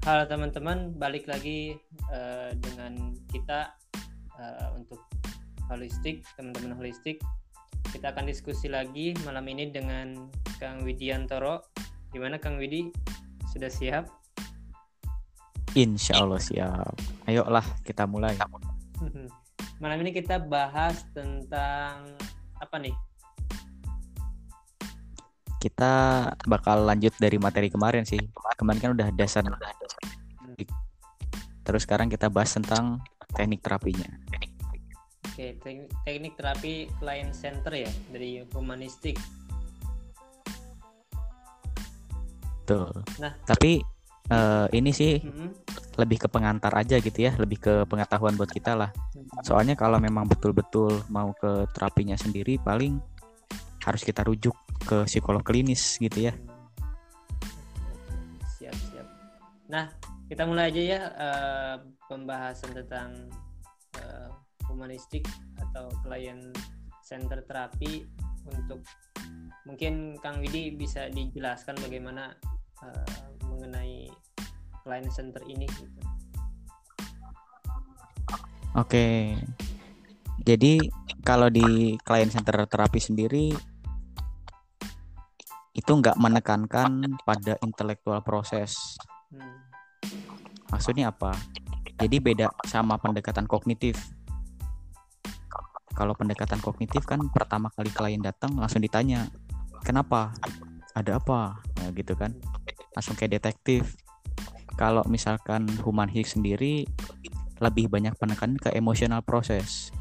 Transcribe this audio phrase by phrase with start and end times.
[0.00, 1.76] Halo teman-teman, balik lagi
[2.08, 3.76] uh, dengan kita
[4.32, 4.96] uh, untuk
[5.68, 7.20] holistik, teman-teman holistik.
[7.92, 11.60] Kita akan diskusi lagi malam ini dengan Kang Widiantoro.
[12.16, 12.88] Gimana Kang Widi?
[13.52, 14.08] Sudah siap?
[15.76, 16.96] Insya Allah siap.
[17.28, 18.40] Ayolah kita mulai.
[19.84, 22.08] malam ini kita bahas tentang
[22.56, 22.96] apa nih?
[25.60, 25.92] kita
[26.48, 28.18] bakal lanjut dari materi kemarin sih.
[28.56, 29.44] Kemarin kan udah dasar.
[31.70, 32.98] Terus sekarang kita bahas tentang
[33.30, 34.10] teknik terapinya.
[35.30, 35.54] Oke,
[36.02, 39.14] teknik terapi client center ya dari humanistik.
[42.66, 42.90] Tuh.
[43.22, 43.78] Nah, tapi
[44.34, 45.48] uh, ini sih mm -hmm.
[45.94, 48.90] lebih ke pengantar aja gitu ya, lebih ke pengetahuan buat kita lah.
[49.46, 52.98] Soalnya kalau memang betul-betul mau ke terapinya sendiri paling
[53.86, 54.58] harus kita rujuk
[54.90, 56.34] ke psikolog klinis gitu ya.
[58.58, 59.06] Siap siap.
[59.70, 63.10] Nah kita mulai aja ya uh, pembahasan tentang
[63.98, 64.30] uh,
[64.70, 65.26] humanistik
[65.58, 66.54] atau klien
[67.02, 68.06] center terapi
[68.46, 68.78] untuk
[69.66, 72.38] mungkin Kang Widi bisa dijelaskan bagaimana
[72.78, 74.06] uh, mengenai
[74.86, 75.98] klien center ini gitu.
[78.78, 79.34] Oke.
[80.46, 80.78] Jadi
[81.26, 83.50] kalau di klien center terapi sendiri
[85.74, 88.94] itu nggak menekankan pada intelektual proses.
[89.34, 89.69] Hmm.
[90.70, 91.34] Maksudnya apa?
[92.00, 93.98] Jadi beda sama pendekatan kognitif.
[95.92, 99.28] Kalau pendekatan kognitif kan pertama kali klien datang langsung ditanya,
[99.84, 100.32] kenapa?
[100.96, 101.60] Ada apa?
[101.60, 102.32] Nah, gitu kan?
[102.96, 104.00] Langsung kayak detektif.
[104.80, 106.88] Kalau misalkan human hick sendiri
[107.60, 109.92] lebih banyak penekanan ke emosional proses.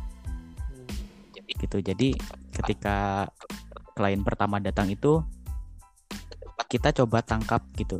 [1.43, 1.83] Gitu.
[1.83, 2.15] Jadi
[2.55, 3.27] ketika
[3.91, 5.19] klien pertama datang itu
[6.71, 7.99] kita coba tangkap gitu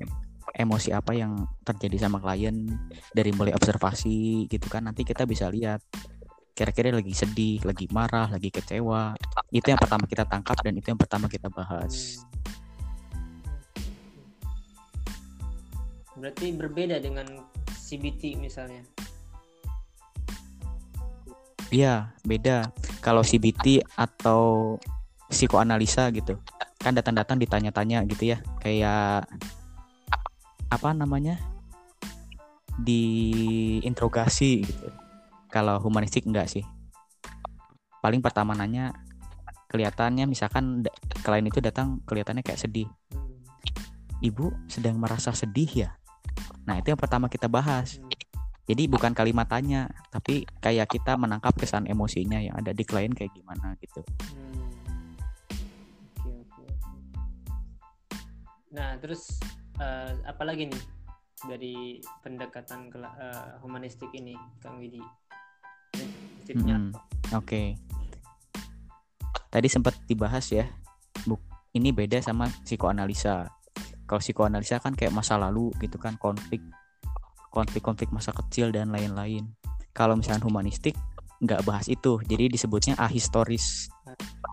[0.60, 2.68] emosi apa yang terjadi sama klien
[3.16, 5.80] dari mulai observasi gitu kan nanti kita bisa lihat
[6.52, 9.16] kira-kira lagi sedih, lagi marah, lagi kecewa.
[9.48, 12.20] Itu yang pertama kita tangkap dan itu yang pertama kita bahas.
[16.20, 18.84] Berarti berbeda dengan CBT misalnya.
[21.72, 22.76] Iya, beda.
[23.00, 24.76] Kalau CBT atau
[25.32, 26.42] psikoanalisa gitu
[26.82, 29.30] kan datang-datang ditanya-tanya gitu ya kayak
[30.70, 31.38] apa namanya
[32.80, 34.88] diinterogasi gitu.
[35.50, 36.64] Kalau humanistik enggak sih.
[38.00, 38.94] Paling pertama nanya
[39.68, 40.86] kelihatannya misalkan
[41.26, 42.88] klien itu datang kelihatannya kayak sedih.
[44.22, 45.90] Ibu sedang merasa sedih ya?
[46.70, 48.00] Nah itu yang pertama kita bahas.
[48.70, 53.34] Jadi bukan kalimat tanya tapi kayak kita menangkap kesan emosinya yang ada di klien kayak
[53.34, 54.06] gimana gitu.
[58.70, 59.42] Nah, terus
[59.80, 60.84] uh, apa lagi nih
[61.48, 61.76] dari
[62.22, 65.02] pendekatan uh, humanistik ini, Kang Widi?
[66.52, 66.92] Hmm,
[67.34, 67.46] Oke.
[67.46, 67.68] Okay.
[69.50, 70.68] Tadi sempat dibahas ya.
[71.26, 71.42] Buk,
[71.74, 73.50] ini beda sama psikoanalisa.
[74.06, 76.62] Kalau psikoanalisa kan kayak masa lalu gitu kan, konflik
[77.50, 79.50] konflik-konflik masa kecil dan lain-lain.
[79.94, 80.94] Kalau misalnya humanistik
[81.40, 83.88] nggak bahas itu jadi disebutnya ahistoris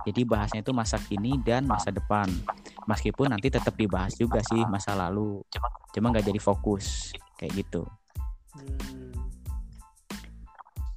[0.06, 2.30] jadi bahasnya itu masa kini dan masa depan
[2.86, 5.42] meskipun nanti tetap dibahas juga sih masa lalu.
[5.92, 7.82] Cuma nggak jadi fokus kayak gitu.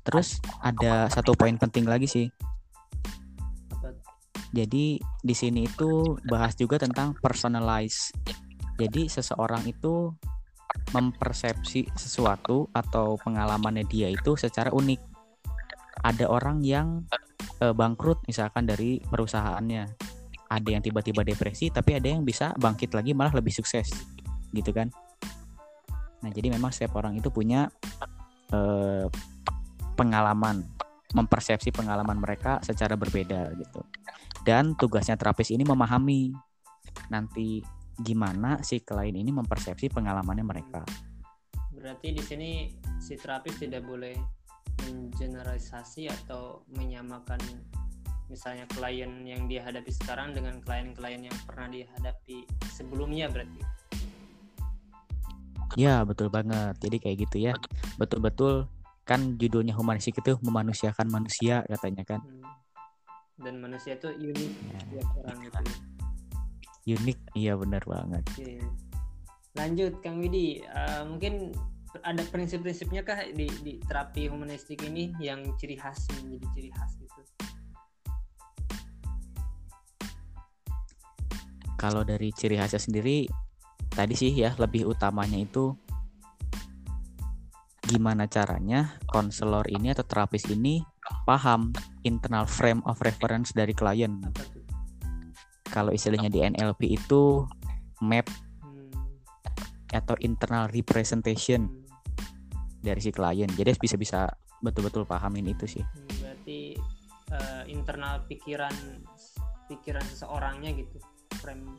[0.06, 2.28] Terus ada satu poin penting lagi sih.
[4.50, 8.10] Jadi di sini itu bahas juga tentang personalize.
[8.80, 10.10] Jadi seseorang itu
[10.90, 15.02] mempersepsi sesuatu atau pengalamannya dia itu secara unik.
[16.02, 17.06] Ada orang yang
[17.62, 20.09] uh, bangkrut misalkan dari perusahaannya
[20.50, 23.94] ada yang tiba-tiba depresi tapi ada yang bisa bangkit lagi malah lebih sukses.
[24.50, 24.90] Gitu kan?
[26.26, 27.70] Nah jadi memang setiap orang itu punya
[28.52, 29.06] uh,
[29.94, 30.66] pengalaman
[31.10, 33.82] mempersepsi pengalaman mereka secara berbeda gitu.
[34.46, 36.34] Dan tugasnya terapis ini memahami
[37.10, 37.62] nanti
[38.00, 40.82] gimana si klien ini mempersepsi pengalamannya mereka.
[41.74, 42.52] Berarti di sini
[43.02, 44.16] si terapis tidak boleh
[44.88, 47.40] mengeneralisasi atau menyamakan
[48.30, 53.62] misalnya klien yang dihadapi sekarang dengan klien-klien yang pernah dihadapi sebelumnya berarti
[55.78, 57.54] ya betul banget jadi kayak gitu ya
[57.98, 58.70] betul-betul
[59.04, 62.46] kan judulnya humanistik itu memanusiakan manusia katanya kan hmm.
[63.42, 64.52] dan manusia itu unik
[64.94, 65.04] ya.
[65.26, 65.62] orang itu
[66.94, 68.62] unik iya benar banget Oke.
[69.58, 71.54] lanjut Kang Widi uh, mungkin
[72.06, 77.22] ada prinsip-prinsipnya kah di, di terapi humanistik ini yang ciri khas menjadi ciri khas gitu?
[81.80, 83.24] Kalau dari ciri khasnya sendiri
[83.88, 85.72] tadi sih ya lebih utamanya itu
[87.88, 90.86] gimana caranya konselor ini atau terapis ini
[91.26, 91.74] paham
[92.06, 94.22] internal frame of reference dari klien.
[95.72, 97.48] Kalau istilahnya di NLP itu
[98.06, 98.30] map
[99.90, 101.66] atau internal representation
[102.84, 103.50] dari si klien.
[103.50, 104.20] Jadi bisa bisa
[104.62, 105.82] betul-betul pahamin itu sih.
[105.82, 106.78] Hmm, berarti
[107.34, 108.74] eh, internal pikiran
[109.66, 110.98] pikiran seseorangnya gitu
[111.38, 111.78] frame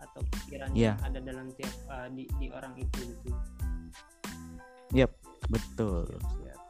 [0.00, 0.96] atau pikiran Iya.
[0.96, 3.32] yang ada dalam tiap eh, di, di orang itu gitu
[5.50, 6.06] Betul.
[6.06, 6.60] Siap, siap.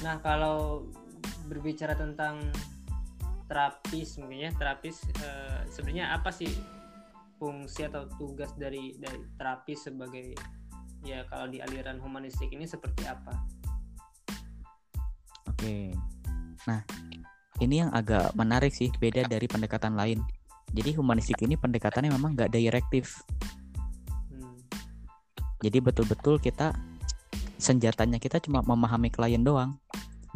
[0.00, 0.88] nah kalau
[1.50, 2.40] berbicara tentang
[3.48, 6.48] terapis mungkin ya terapis eh, sebenarnya apa sih
[7.36, 10.32] fungsi atau tugas dari dari terapis sebagai
[11.04, 13.32] ya kalau di aliran humanistik ini seperti apa
[15.58, 15.90] Oke.
[16.70, 16.86] Nah,
[17.58, 20.22] ini yang agak menarik sih, beda dari pendekatan lain.
[20.72, 23.24] Jadi humanistik ini pendekatannya memang nggak direktif.
[24.28, 24.58] Hmm.
[25.64, 26.76] Jadi betul-betul kita
[27.58, 29.80] senjatanya kita cuma memahami klien doang.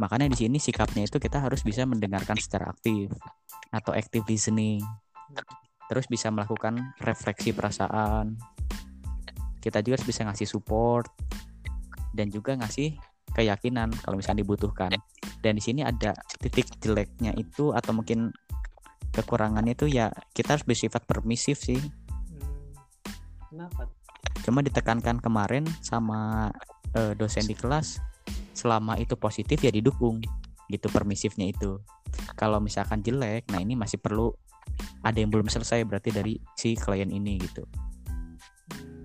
[0.01, 3.13] Makanya di sini sikapnya itu kita harus bisa mendengarkan secara aktif
[3.71, 4.83] atau active listening.
[5.87, 8.41] Terus bisa melakukan refleksi perasaan.
[9.63, 11.07] Kita juga harus bisa ngasih support
[12.17, 12.97] dan juga ngasih
[13.37, 14.91] keyakinan kalau misalnya dibutuhkan.
[15.43, 18.33] Dan di sini ada titik jeleknya itu atau mungkin
[19.13, 21.79] kekurangannya itu ya kita harus bersifat permisif sih.
[21.79, 22.73] Hmm.
[23.53, 23.93] kenapa
[24.43, 26.51] Cuma ditekankan kemarin sama
[26.97, 28.03] eh, dosen di kelas
[28.53, 30.19] selama itu positif ya didukung
[30.69, 31.79] gitu permisifnya itu.
[32.37, 34.33] Kalau misalkan jelek, nah ini masih perlu
[35.05, 37.63] ada yang belum selesai berarti dari si klien ini gitu.
[38.73, 39.05] Hmm.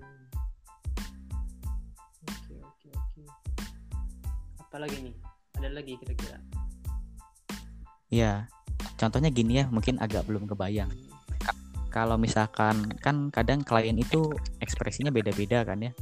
[2.28, 3.22] Oke oke oke.
[4.64, 5.14] Apa lagi nih?
[5.58, 6.38] Ada lagi kira-kira?
[8.08, 8.48] Ya,
[8.98, 10.90] contohnya gini ya, mungkin agak belum kebayang.
[11.88, 14.28] Kalau misalkan kan kadang klien itu
[14.60, 15.92] ekspresinya beda-beda kan ya.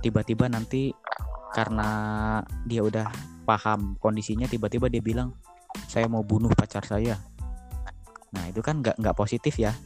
[0.00, 0.94] Tiba-tiba nanti
[1.52, 1.88] karena
[2.64, 3.12] dia udah
[3.44, 5.36] paham kondisinya, tiba-tiba dia bilang
[5.90, 7.20] saya mau bunuh pacar saya.
[8.32, 9.76] Nah itu kan nggak nggak positif ya.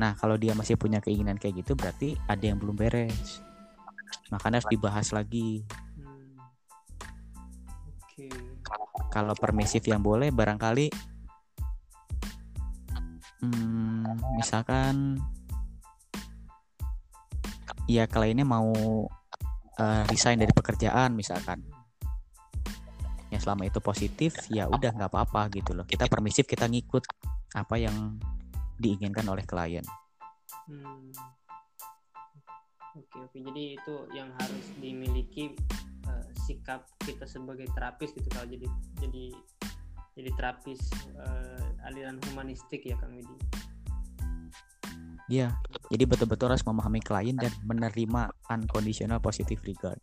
[0.00, 3.44] Nah kalau dia masih punya keinginan kayak gitu berarti ada yang belum beres.
[4.32, 5.64] Makanya harus dibahas lagi.
[9.10, 10.86] Kalau permisif yang boleh barangkali
[13.42, 15.18] hmm, misalkan
[17.90, 18.70] ya kliennya mau
[19.78, 21.58] eh, resign dari pekerjaan misalkan
[23.30, 27.02] ya selama itu positif ya udah nggak apa-apa gitu loh kita permisif kita ngikut
[27.54, 28.18] apa yang
[28.78, 29.82] diinginkan oleh klien
[30.70, 31.10] Hmm.
[32.94, 33.38] Oke oke.
[33.42, 35.54] Jadi itu yang harus dimiliki
[36.50, 38.66] sikap kita sebagai terapis gitu kalau jadi
[38.98, 39.24] jadi
[40.18, 40.80] jadi terapis
[41.14, 43.36] eh, aliran humanistik ya Kang Widi.
[45.30, 45.54] ya
[45.94, 50.02] jadi betul-betul harus memahami klien dan menerima unconditional positive regard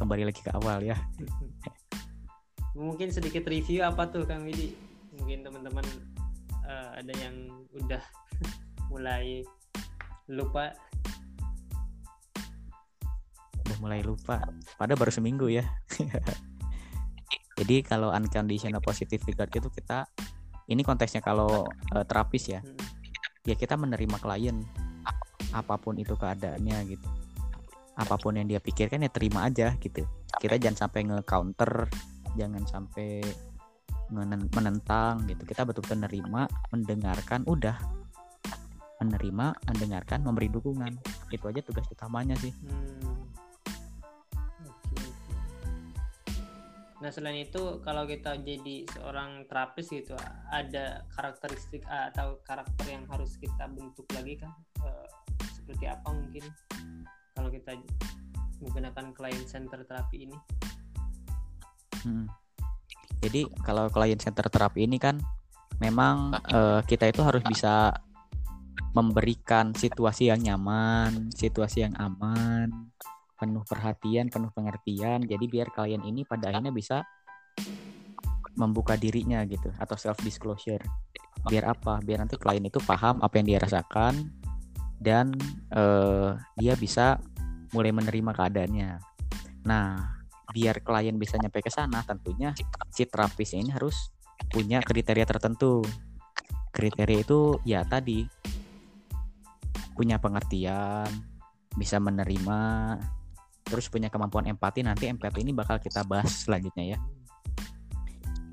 [0.00, 0.96] kembali lagi ke awal ya
[2.76, 4.76] Mungkin sedikit review apa tuh Kang Widi?
[5.16, 5.86] Mungkin teman-teman
[6.68, 8.02] eh, ada yang udah
[8.92, 9.40] mulai
[10.28, 10.76] lupa.
[13.76, 14.40] Udah mulai lupa.
[14.80, 15.68] Pada baru seminggu ya.
[17.60, 20.08] Jadi kalau unconditional positive regard itu kita
[20.72, 22.64] ini konteksnya kalau eh, terapis ya.
[22.64, 22.72] Hmm.
[23.46, 24.58] ya kita menerima klien
[25.52, 27.08] apa pun itu keadaannya gitu.
[28.00, 30.08] Apa pun yang dia pikirkan ya terima aja gitu.
[30.40, 31.86] Kita jangan sampai nge-counter
[32.36, 33.20] jangan sampai
[34.08, 35.44] menen- menentang gitu.
[35.44, 37.76] Kita betul-betul menerima mendengarkan udah.
[39.04, 40.92] Menerima mendengarkan memberi dukungan.
[41.28, 42.52] Itu aja tugas utamanya sih.
[42.64, 43.35] Hmm.
[46.96, 50.16] Nah selain itu kalau kita jadi seorang terapis gitu
[50.48, 54.52] ada karakteristik atau karakter yang harus kita bentuk lagi kan
[54.86, 55.06] Eh,
[55.56, 56.44] seperti apa mungkin
[57.34, 57.74] kalau kita
[58.62, 60.36] menggunakan client center terapi ini?
[62.06, 62.26] Hmm.
[63.18, 65.18] Jadi kalau klien center terapi ini kan
[65.82, 67.90] memang eh, kita itu harus bisa
[68.94, 72.92] memberikan situasi yang nyaman, situasi yang aman,
[73.36, 75.22] penuh perhatian, penuh pengertian.
[75.22, 77.04] Jadi biar klien ini pada akhirnya bisa
[78.56, 80.82] membuka dirinya gitu atau self disclosure.
[81.46, 82.00] Biar apa?
[82.00, 84.32] Biar nanti klien itu paham apa yang dia rasakan
[84.96, 85.36] dan
[85.70, 87.20] eh, dia bisa
[87.76, 88.90] mulai menerima keadaannya.
[89.68, 90.16] Nah,
[90.56, 92.56] biar klien bisa nyampe ke sana tentunya
[92.88, 94.08] si terapis ini harus
[94.48, 95.84] punya kriteria tertentu
[96.72, 98.24] kriteria itu ya tadi
[99.96, 101.08] punya pengertian
[101.76, 102.58] bisa menerima
[103.66, 106.98] terus punya kemampuan empati nanti empati ini bakal kita bahas selanjutnya ya.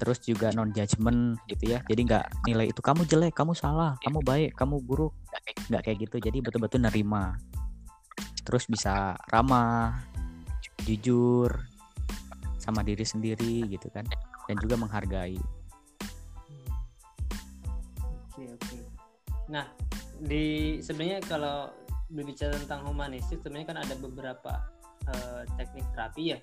[0.01, 1.79] Terus juga non judgment gitu ya.
[1.85, 5.13] Jadi nggak nilai itu kamu jelek kamu salah kamu baik kamu buruk.
[5.69, 6.17] Nggak kayak gitu.
[6.17, 7.37] Jadi betul-betul nerima.
[8.41, 10.01] Terus bisa ramah
[10.83, 11.47] jujur
[12.57, 14.03] sama diri sendiri gitu kan.
[14.49, 15.37] Dan juga menghargai.
[18.33, 18.77] Oke oke.
[19.53, 19.69] Nah
[20.19, 21.69] di sebenarnya kalau
[22.09, 24.72] berbicara tentang humanistik sebenarnya kan ada beberapa
[25.09, 26.39] uh, teknik terapi ya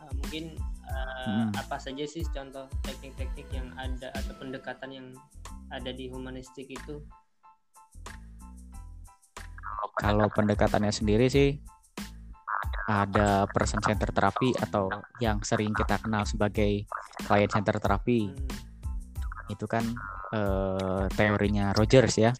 [0.00, 0.56] uh, mungkin
[0.88, 1.50] uh, hmm.
[1.58, 5.08] apa saja sih contoh teknik-teknik yang ada atau pendekatan yang
[5.72, 7.00] ada di humanistik itu
[9.98, 11.58] kalau pendekatannya sendiri sih
[12.90, 14.90] ada person center terapi atau
[15.22, 16.84] yang sering kita kenal sebagai
[17.24, 19.52] client center terapi hmm.
[19.54, 19.86] itu kan
[20.34, 22.32] uh, teorinya Rogers ya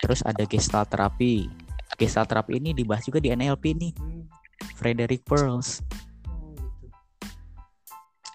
[0.00, 1.48] terus ada gestalt terapi
[1.96, 4.39] gestalt terapi ini dibahas juga di NLP nih hmm.
[4.78, 5.84] Frederick Pearls.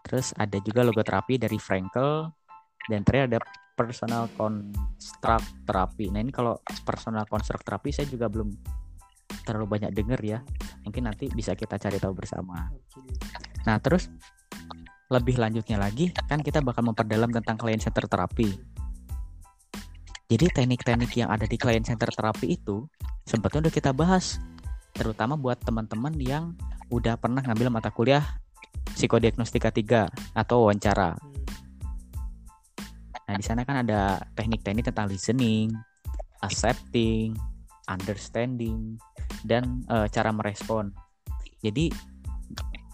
[0.06, 2.30] Terus ada juga logoterapi dari Frankel.
[2.86, 3.40] Dan terakhir ada
[3.76, 6.08] personal construct terapi.
[6.14, 6.56] Nah ini kalau
[6.88, 8.54] personal construct terapi saya juga belum
[9.44, 10.40] terlalu banyak denger ya.
[10.88, 12.72] Mungkin nanti bisa kita cari tahu bersama.
[13.68, 14.08] Nah terus
[15.12, 18.58] lebih lanjutnya lagi kan kita bakal memperdalam tentang client center terapi.
[20.26, 22.90] Jadi teknik-teknik yang ada di client center terapi itu
[23.30, 24.42] sebetulnya udah kita bahas
[24.96, 26.56] terutama buat teman-teman yang
[26.90, 28.24] udah pernah ngambil mata kuliah
[28.96, 31.20] psikodiagnostika 3 atau wawancara.
[33.26, 35.74] Nah, di sana kan ada teknik-teknik tentang listening,
[36.46, 37.34] accepting,
[37.90, 38.96] understanding,
[39.44, 40.94] dan uh, cara merespon.
[41.66, 41.90] Jadi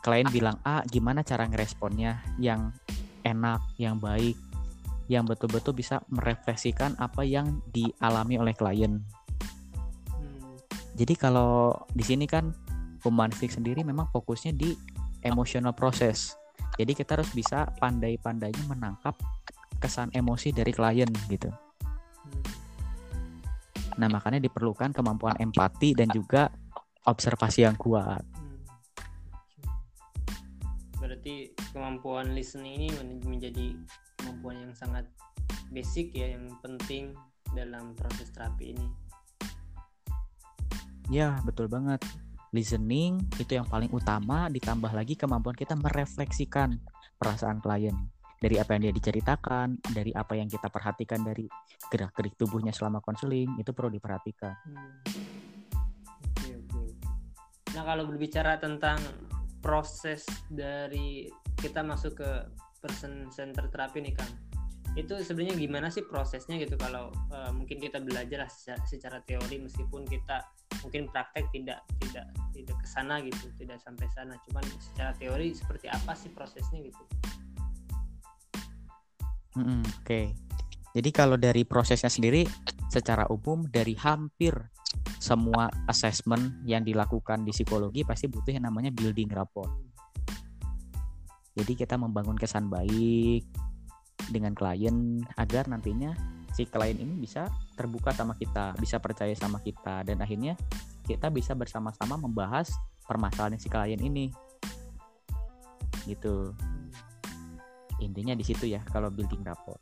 [0.01, 2.71] klien bilang A, gimana cara ngeresponnya yang
[3.27, 4.39] enak, yang baik,
[5.11, 9.03] yang betul-betul bisa merefleksikan apa yang dialami oleh klien.
[10.91, 10.97] Hmm.
[10.99, 12.51] Jadi kalau di sini kan
[13.01, 14.75] humanistik sendiri memang fokusnya di
[15.23, 16.35] emotional proses.
[16.75, 19.15] Jadi kita harus bisa pandai-pandainya menangkap
[19.81, 21.49] kesan emosi dari klien gitu.
[23.99, 26.47] Nah, makanya diperlukan kemampuan empati dan juga
[27.03, 28.23] observasi yang kuat.
[31.01, 32.87] Berarti kemampuan listening ini
[33.25, 33.73] menjadi
[34.21, 35.09] kemampuan yang sangat
[35.73, 37.11] basic ya, yang penting
[37.51, 39.00] dalam proses terapi ini.
[41.11, 41.99] Ya, betul banget.
[42.55, 46.79] Listening itu yang paling utama, ditambah lagi kemampuan kita merefleksikan
[47.19, 47.91] perasaan klien
[48.39, 51.51] dari apa yang dia diceritakan, dari apa yang kita perhatikan dari
[51.91, 54.55] gerak-gerik tubuhnya selama konseling itu perlu diperhatikan.
[54.63, 55.03] Hmm.
[57.75, 59.03] Nah kalau berbicara tentang
[59.59, 61.27] proses dari
[61.59, 62.31] kita masuk ke
[62.79, 64.31] person center terapi nih Kang,
[64.99, 70.03] itu sebenarnya gimana sih prosesnya gitu kalau uh, mungkin kita belajar secara, secara teori meskipun
[70.03, 70.43] kita
[70.83, 75.87] mungkin praktek tidak tidak tidak ke sana gitu, tidak sampai sana, cuman secara teori seperti
[75.87, 77.03] apa sih prosesnya gitu?
[79.55, 80.25] Hmm, Oke, okay.
[80.95, 82.47] jadi kalau dari prosesnya sendiri,
[82.91, 84.55] secara umum dari hampir
[85.19, 89.71] semua assessment yang dilakukan di psikologi pasti butuh yang namanya building rapport.
[91.51, 93.70] Jadi kita membangun kesan baik
[94.29, 96.13] dengan klien agar nantinya
[96.51, 97.47] si klien ini bisa
[97.79, 100.03] terbuka sama kita, bisa percaya sama kita.
[100.03, 100.59] Dan akhirnya
[101.07, 102.69] kita bisa bersama-sama membahas
[103.07, 104.29] permasalahan si klien ini.
[106.05, 106.53] Gitu.
[108.01, 109.79] Intinya di situ ya kalau building rapport.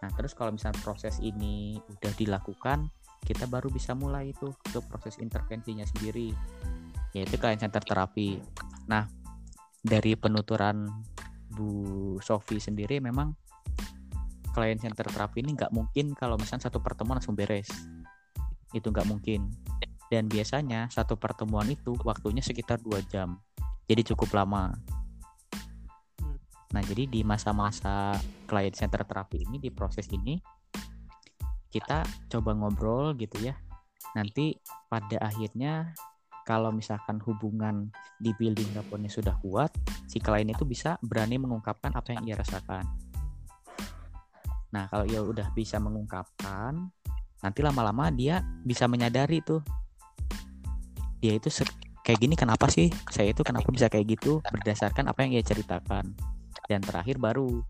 [0.00, 2.88] Nah terus kalau misalnya proses ini udah dilakukan
[3.20, 6.32] kita baru bisa mulai itu ke proses intervensinya sendiri
[7.12, 8.40] yaitu klien center terapi.
[8.88, 9.04] Nah
[9.80, 10.88] dari penuturan
[11.50, 13.34] Bu Sofi sendiri memang
[14.50, 17.70] klien center terapi ini nggak mungkin kalau misalnya satu pertemuan langsung beres
[18.70, 19.50] itu nggak mungkin
[20.10, 23.38] dan biasanya satu pertemuan itu waktunya sekitar dua jam
[23.86, 24.74] jadi cukup lama
[26.70, 28.14] Nah, jadi di masa-masa
[28.46, 30.38] client center terapi ini di proses ini
[31.70, 33.58] kita coba ngobrol gitu ya.
[34.14, 34.54] Nanti
[34.86, 35.94] pada akhirnya
[36.46, 39.70] kalau misalkan hubungan di building rapportnya sudah kuat,
[40.06, 42.86] si klien itu bisa berani mengungkapkan apa yang ia rasakan.
[44.70, 46.90] Nah, kalau ia udah bisa mengungkapkan,
[47.42, 49.62] nanti lama-lama dia bisa menyadari tuh.
[51.18, 51.50] Dia itu
[52.06, 52.88] kayak gini kenapa sih?
[53.10, 56.14] Saya itu kenapa bisa kayak gitu berdasarkan apa yang ia ceritakan.
[56.70, 57.60] Dan terakhir baru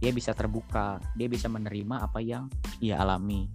[0.00, 2.48] dia bisa terbuka dia bisa menerima apa yang
[2.80, 3.48] ia alami.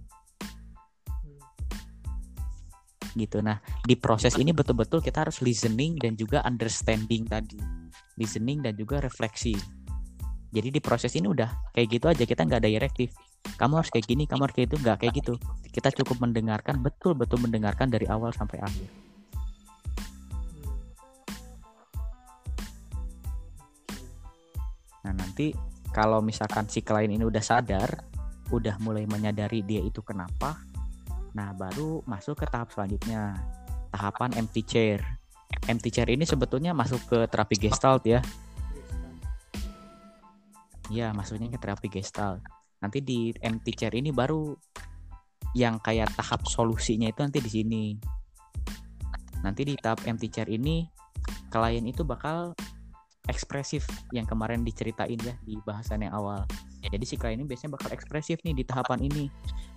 [3.16, 3.40] Gitu.
[3.40, 7.56] Nah di proses ini betul-betul kita harus listening dan juga understanding tadi.
[8.18, 9.56] Listening dan juga refleksi
[10.56, 13.12] jadi di proses ini udah kayak gitu aja kita nggak ada direktif
[13.54, 15.34] kamu harus kayak gini kamu harus kayak itu nggak kayak gitu.
[15.70, 18.90] Kita cukup mendengarkan betul-betul mendengarkan dari awal sampai akhir.
[25.06, 25.54] Nah, nanti
[25.94, 28.02] kalau misalkan si klien ini udah sadar,
[28.50, 30.58] udah mulai menyadari dia itu kenapa,
[31.30, 33.38] nah baru masuk ke tahap selanjutnya,
[33.94, 34.98] tahapan empty chair.
[35.70, 38.18] empty chair ini sebetulnya masuk ke terapi gestalt ya
[40.92, 42.42] Iya, maksudnya ke terapi gestalt.
[42.78, 44.54] Nanti di empty chair ini baru
[45.56, 47.84] yang kayak tahap solusinya itu nanti di sini.
[49.42, 50.86] Nanti di tahap empty chair ini
[51.50, 52.54] klien itu bakal
[53.26, 56.46] ekspresif yang kemarin diceritain ya di bahasan yang awal.
[56.86, 59.26] Jadi si klien ini biasanya bakal ekspresif nih di tahapan ini.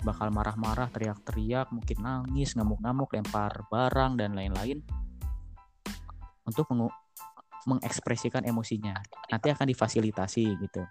[0.05, 4.85] Bakal marah-marah, teriak-teriak, mungkin nangis, ngamuk-ngamuk, lempar barang dan lain-lain.
[6.45, 6.69] Untuk
[7.69, 8.97] mengekspresikan emosinya.
[9.29, 10.83] Nanti akan difasilitasi gitu.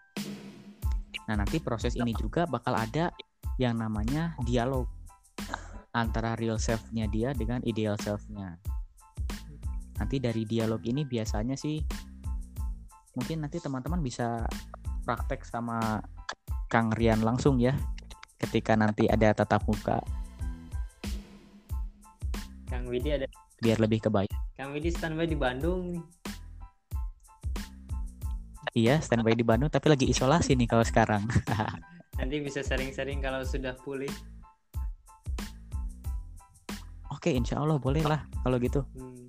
[1.27, 3.11] Nah, nanti proses ini juga bakal ada
[3.59, 4.87] yang namanya dialog
[5.91, 8.57] antara real self-nya dia dengan ideal self-nya.
[9.99, 11.83] Nanti dari dialog ini biasanya sih
[13.19, 14.47] mungkin nanti teman-teman bisa
[15.03, 15.99] praktek sama
[16.71, 17.75] Kang Rian langsung ya
[18.39, 19.99] ketika nanti ada tatap muka
[22.69, 23.27] Kang Widi ada
[23.59, 24.39] biar lebih kebayang.
[24.55, 26.05] Kang Widi standby di Bandung nih.
[28.79, 31.27] Iya, standby di Bandung tapi lagi isolasi nih kalau sekarang.
[32.19, 34.11] Nanti bisa sering-sering kalau sudah pulih.
[37.11, 38.87] Oke, insya Allah boleh lah kalau gitu.
[38.95, 39.27] Hmm.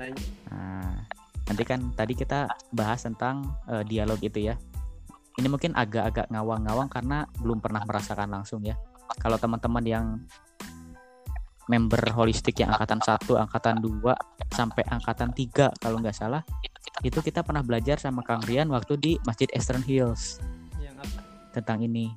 [0.00, 0.28] Lanjut.
[0.48, 1.04] Nah,
[1.44, 4.56] nanti kan tadi kita bahas tentang eh, dialog itu ya.
[5.36, 8.80] Ini mungkin agak-agak ngawang-ngawang karena belum pernah merasakan langsung ya.
[9.20, 10.06] Kalau teman-teman yang
[11.68, 16.44] member holistik yang angkatan 1, angkatan 2 sampai angkatan 3 kalau nggak salah,
[17.00, 20.40] itu kita pernah belajar sama Kang Rian waktu di Masjid Eastern Hills
[20.76, 21.20] Yang apa?
[21.56, 22.12] tentang ini.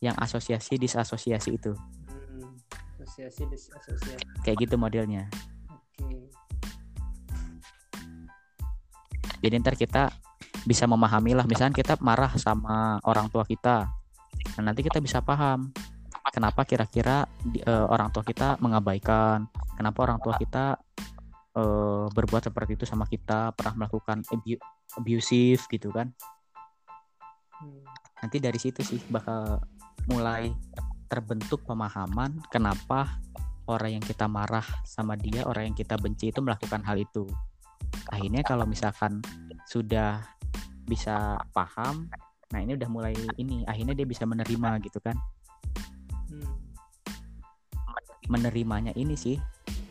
[0.00, 1.72] Yang asosiasi disasosiasi itu.
[1.76, 2.56] Hmm.
[2.98, 4.24] Asosiasi disasosiasi.
[4.42, 5.28] Kayak gitu modelnya.
[6.00, 6.18] Oke.
[9.40, 10.12] Jadi ntar kita
[10.68, 13.88] bisa memahami lah, misalnya kita marah sama orang tua kita,
[14.56, 15.72] nah, nanti kita bisa paham
[16.30, 17.26] kenapa kira-kira
[17.58, 20.78] eh, orang tua kita mengabaikan, kenapa orang tua kita
[21.58, 24.62] eh, berbuat seperti itu sama kita, pernah melakukan abu-
[24.96, 26.14] abusive gitu kan.
[27.60, 27.84] Hmm.
[28.22, 29.60] Nanti dari situ sih bakal
[30.08, 30.48] mulai
[31.10, 33.20] terbentuk pemahaman kenapa
[33.66, 37.26] orang yang kita marah sama dia, orang yang kita benci itu melakukan hal itu.
[38.10, 39.22] Akhirnya kalau misalkan
[39.66, 40.22] sudah
[40.86, 42.10] bisa paham,
[42.50, 45.14] nah ini udah mulai ini, akhirnya dia bisa menerima gitu kan.
[48.30, 49.36] Menerimanya ini sih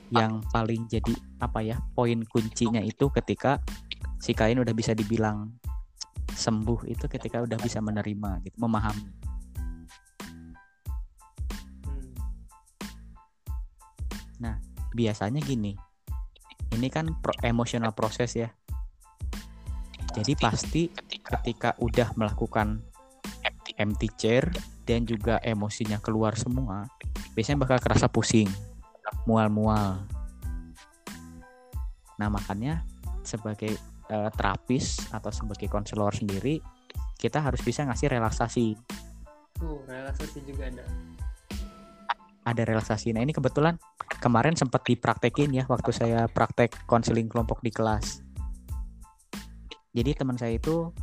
[0.09, 3.61] yang paling jadi apa ya poin kuncinya itu ketika
[4.17, 5.53] si klien udah bisa dibilang
[6.33, 9.05] sembuh itu ketika udah bisa menerima gitu, memahami.
[14.39, 14.57] Hmm.
[14.93, 15.77] biasanya gini
[16.73, 18.49] ini kan pro- emotional proses ya
[20.17, 20.89] jadi pasti
[21.21, 22.81] ketika udah melakukan
[23.77, 24.49] empty chair
[24.89, 26.89] dan juga emosinya keluar semua
[27.33, 28.49] biasanya bakal kerasa pusing
[29.25, 30.01] mual-mual
[32.19, 32.83] nah makanya
[33.23, 33.73] sebagai
[34.09, 36.59] eh, terapis atau sebagai konselor sendiri
[37.19, 38.75] kita harus bisa ngasih relaksasi
[39.59, 40.87] Uh, relaksasi juga ada.
[42.47, 43.11] ada relaksasi.
[43.11, 43.75] Nah ini kebetulan
[44.23, 48.23] kemarin sempat dipraktekin ya waktu saya praktek konseling kelompok di kelas.
[49.91, 50.95] Jadi teman saya itu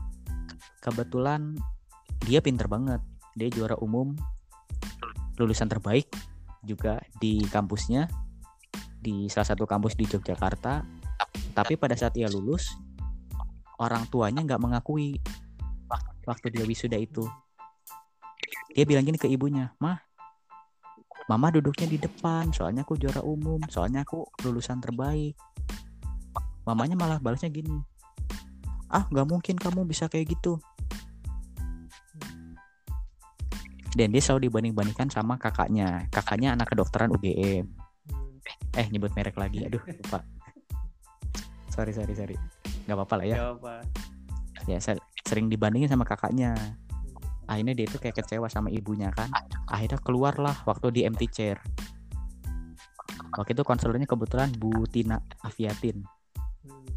[0.80, 1.52] kebetulan
[2.24, 3.04] dia pinter banget.
[3.36, 4.16] Dia juara umum
[5.36, 6.08] lulusan terbaik
[6.66, 8.10] juga di kampusnya
[8.98, 10.82] di salah satu kampus di Yogyakarta.
[11.56, 12.76] Tapi pada saat ia lulus
[13.80, 15.16] orang tuanya nggak mengakui
[16.26, 17.24] waktu dia wisuda itu.
[18.76, 20.06] Dia bilang gini ke ibunya, mah
[21.26, 25.34] Mama duduknya di depan, soalnya aku juara umum, soalnya aku lulusan terbaik.
[26.62, 27.82] Mamanya malah balasnya gini,
[28.94, 30.62] ah nggak mungkin kamu bisa kayak gitu.
[33.96, 36.04] Dan dia selalu dibanding-bandingkan sama kakaknya.
[36.12, 37.64] Kakaknya anak kedokteran UGM.
[38.12, 38.76] Hmm.
[38.76, 40.20] Eh nyebut merek lagi, aduh lupa.
[41.72, 42.36] sorry sorry sorry,
[42.88, 43.36] nggak apa-apa lah ya.
[43.36, 43.74] Gak apa.
[44.64, 46.56] Ya ser- sering dibandingin sama kakaknya.
[47.48, 49.32] Akhirnya dia itu kayak kecewa sama ibunya kan.
[49.68, 51.56] Akhirnya keluarlah waktu di empty chair.
[53.36, 56.00] Waktu itu konselornya kebetulan Bu Tina Aviatin.
[56.64, 56.88] Hmm.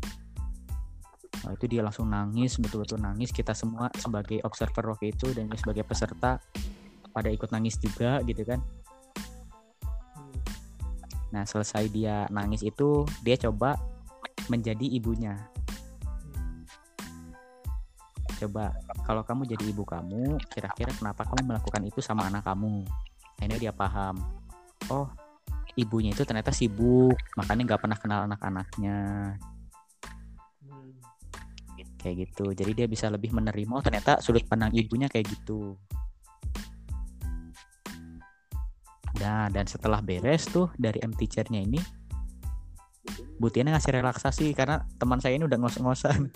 [1.43, 3.31] Nah, itu dia langsung nangis, betul-betul nangis.
[3.35, 6.39] Kita semua sebagai observer waktu itu dan sebagai peserta
[7.19, 8.63] pada ikut nangis juga gitu kan.
[11.35, 13.75] Nah, selesai dia nangis itu, dia coba
[14.47, 15.35] menjadi ibunya.
[18.39, 18.71] Coba,
[19.03, 22.87] kalau kamu jadi ibu kamu, kira-kira kenapa kamu melakukan itu sama anak kamu?
[23.35, 24.15] Akhirnya dia paham.
[24.87, 25.11] Oh,
[25.75, 28.97] ibunya itu ternyata sibuk, makanya nggak pernah kenal anak-anaknya.
[30.63, 30.95] Hmm.
[31.99, 32.55] Kayak gitu.
[32.55, 35.75] Jadi dia bisa lebih menerima, oh ternyata sudut pandang ibunya kayak gitu.
[39.19, 41.79] Nah, dan setelah beres tuh dari empty chair-nya ini,
[43.39, 46.31] Bu Tiana ngasih relaksasi karena teman saya ini udah ngos-ngosan.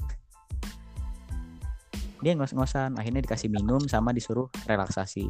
[2.23, 5.27] Dia ngos-ngosan, akhirnya dikasih minum sama disuruh relaksasi.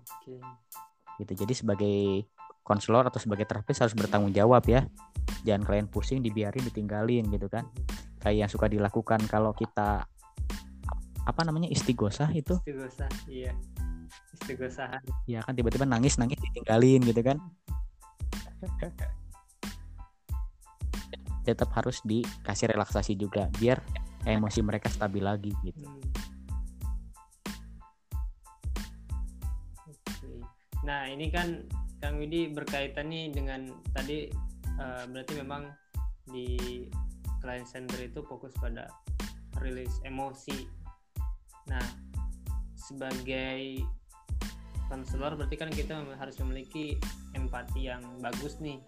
[0.00, 0.40] Oke.
[1.20, 1.32] Gitu.
[1.36, 2.24] Jadi sebagai
[2.64, 4.88] konselor atau sebagai terapis harus bertanggung jawab ya.
[5.44, 7.68] Jangan kalian pusing, dibiarin, ditinggalin gitu kan.
[8.24, 10.08] Kayak yang suka dilakukan kalau kita
[11.24, 13.56] apa namanya istigosah itu Istighosa, iya.
[14.34, 15.02] Istighosahan.
[15.30, 17.38] ya kan tiba-tiba nangis nangis ditinggalin gitu kan
[21.46, 23.78] tetap harus dikasih relaksasi juga biar
[24.24, 25.84] emosi mereka stabil lagi gitu
[30.24, 30.40] Hmm.
[30.84, 31.64] Nah, ini kan
[32.04, 34.28] Kang Widi berkaitan nih dengan tadi
[34.76, 35.72] eh, berarti memang
[36.28, 36.84] di
[37.40, 38.92] client center itu fokus pada
[39.64, 40.68] rilis emosi.
[41.72, 41.84] Nah,
[42.76, 43.80] sebagai
[44.94, 46.94] konselor berarti kan kita harus memiliki
[47.34, 48.78] empati yang bagus nih.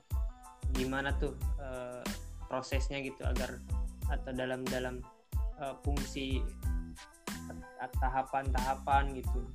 [0.78, 2.06] Gimana tuh eh,
[2.46, 3.58] prosesnya gitu agar
[4.06, 5.02] atau dalam dalam
[5.58, 6.38] eh, fungsi
[7.82, 9.50] at- tahapan-tahapan gitu.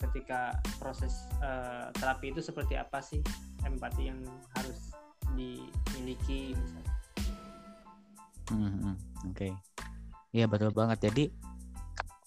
[0.00, 3.20] Ketika proses eh, terapi itu seperti apa sih
[3.68, 4.24] empati yang
[4.56, 4.96] harus
[5.36, 6.92] dimiliki misalnya?
[8.48, 8.96] Hmm, hmm,
[9.30, 9.48] oke.
[10.32, 11.12] Iya betul banget.
[11.12, 11.51] Jadi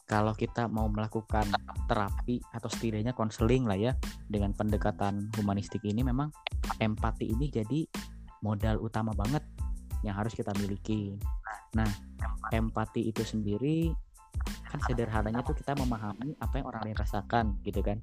[0.05, 1.49] kalau kita mau melakukan
[1.89, 3.93] terapi atau setidaknya konseling lah ya
[4.29, 6.29] dengan pendekatan humanistik ini memang
[6.77, 7.89] empati ini jadi
[8.45, 9.41] modal utama banget
[10.05, 11.17] yang harus kita miliki.
[11.73, 11.89] Nah,
[12.53, 13.89] empati itu sendiri
[14.69, 17.97] kan sederhananya tuh kita memahami apa yang orang lain rasakan gitu kan.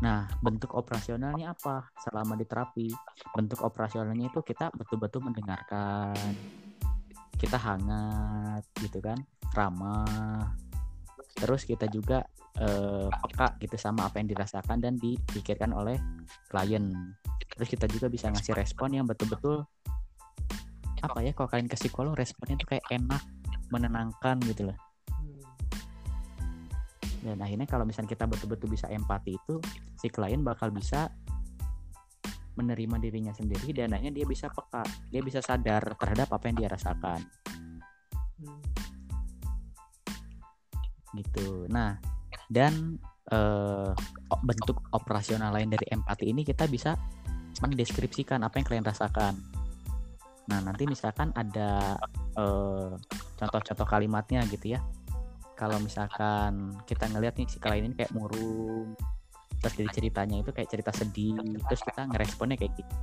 [0.00, 2.88] Nah, bentuk operasionalnya apa selama di terapi?
[3.36, 6.16] Bentuk operasionalnya itu kita betul-betul mendengarkan,
[7.40, 9.16] kita hangat gitu kan,
[9.56, 10.52] ramah.
[11.40, 12.28] Terus kita juga
[12.60, 15.96] eh, peka gitu sama apa yang dirasakan dan dipikirkan oleh
[16.52, 16.92] klien.
[17.56, 19.64] Terus kita juga bisa ngasih respon yang betul-betul
[21.00, 23.24] apa ya kalau kalian ke psikolog responnya tuh kayak enak,
[23.72, 24.78] menenangkan gitu loh.
[27.20, 29.60] Dan akhirnya kalau misalnya kita betul-betul bisa empati itu
[29.96, 31.12] si klien bakal bisa
[32.60, 36.68] menerima dirinya sendiri dan akhirnya dia bisa peka, dia bisa sadar terhadap apa yang dia
[36.70, 37.20] rasakan
[38.40, 38.60] Hmm.
[41.16, 41.68] gitu.
[41.68, 42.00] Nah,
[42.48, 42.96] dan
[44.30, 46.98] o- bentuk operasional lain dari empati ini kita bisa
[47.60, 49.34] mendeskripsikan apa yang kalian rasakan.
[50.50, 51.98] Nah, nanti misalkan ada
[52.38, 52.92] eh,
[53.38, 54.80] contoh-contoh kalimatnya gitu ya.
[55.58, 58.96] Kalau misalkan kita ngelihat nih si klien ini kayak murung,
[59.60, 61.36] terus jadi ceritanya itu kayak cerita sedih,
[61.68, 62.96] terus kita ngeresponnya kayak gitu.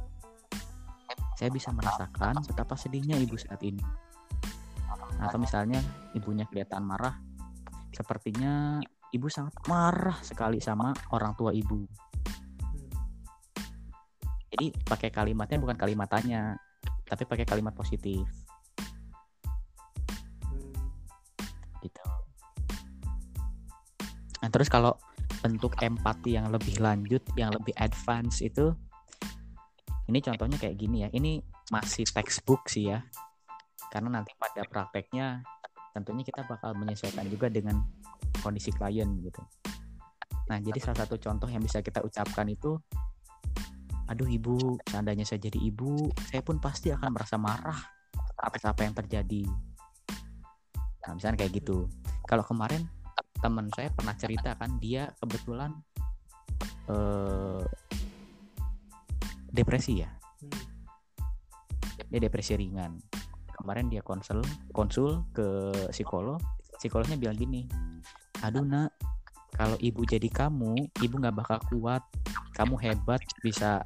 [1.37, 3.81] Saya bisa merasakan betapa sedihnya ibu saat ini.
[5.21, 5.77] Atau misalnya
[6.17, 7.21] ibunya kelihatan marah,
[7.93, 8.81] sepertinya
[9.13, 11.85] ibu sangat marah sekali sama orang tua ibu.
[14.49, 16.57] Jadi pakai kalimatnya bukan kalimatannya,
[17.05, 18.25] tapi pakai kalimat positif
[21.85, 22.05] gitu.
[24.41, 24.97] Nah, terus kalau
[25.41, 28.73] bentuk empati yang lebih lanjut, yang lebih advance itu
[30.07, 31.09] ini contohnya kayak gini ya.
[31.11, 33.03] Ini masih textbook sih ya.
[33.91, 35.43] Karena nanti pada prakteknya
[35.91, 37.83] tentunya kita bakal menyesuaikan juga dengan
[38.39, 39.41] kondisi klien gitu.
[40.47, 42.79] Nah, jadi salah satu contoh yang bisa kita ucapkan itu
[44.07, 47.75] aduh ibu, seandainya saya jadi ibu, saya pun pasti akan merasa marah
[48.39, 49.43] atas apa yang terjadi.
[51.03, 51.91] Nah, misalnya kayak gitu.
[52.23, 52.87] Kalau kemarin
[53.39, 55.71] teman saya pernah cerita kan dia kebetulan
[56.89, 57.63] eh,
[59.51, 60.09] depresi ya.
[62.07, 62.97] Dia depresi ringan.
[63.57, 66.39] Kemarin dia konsul konsul ke psikolog.
[66.77, 67.65] Psikolognya bilang gini
[68.45, 68.93] aduh nak
[69.57, 72.05] kalau ibu jadi kamu ibu nggak bakal kuat.
[72.53, 73.81] Kamu hebat bisa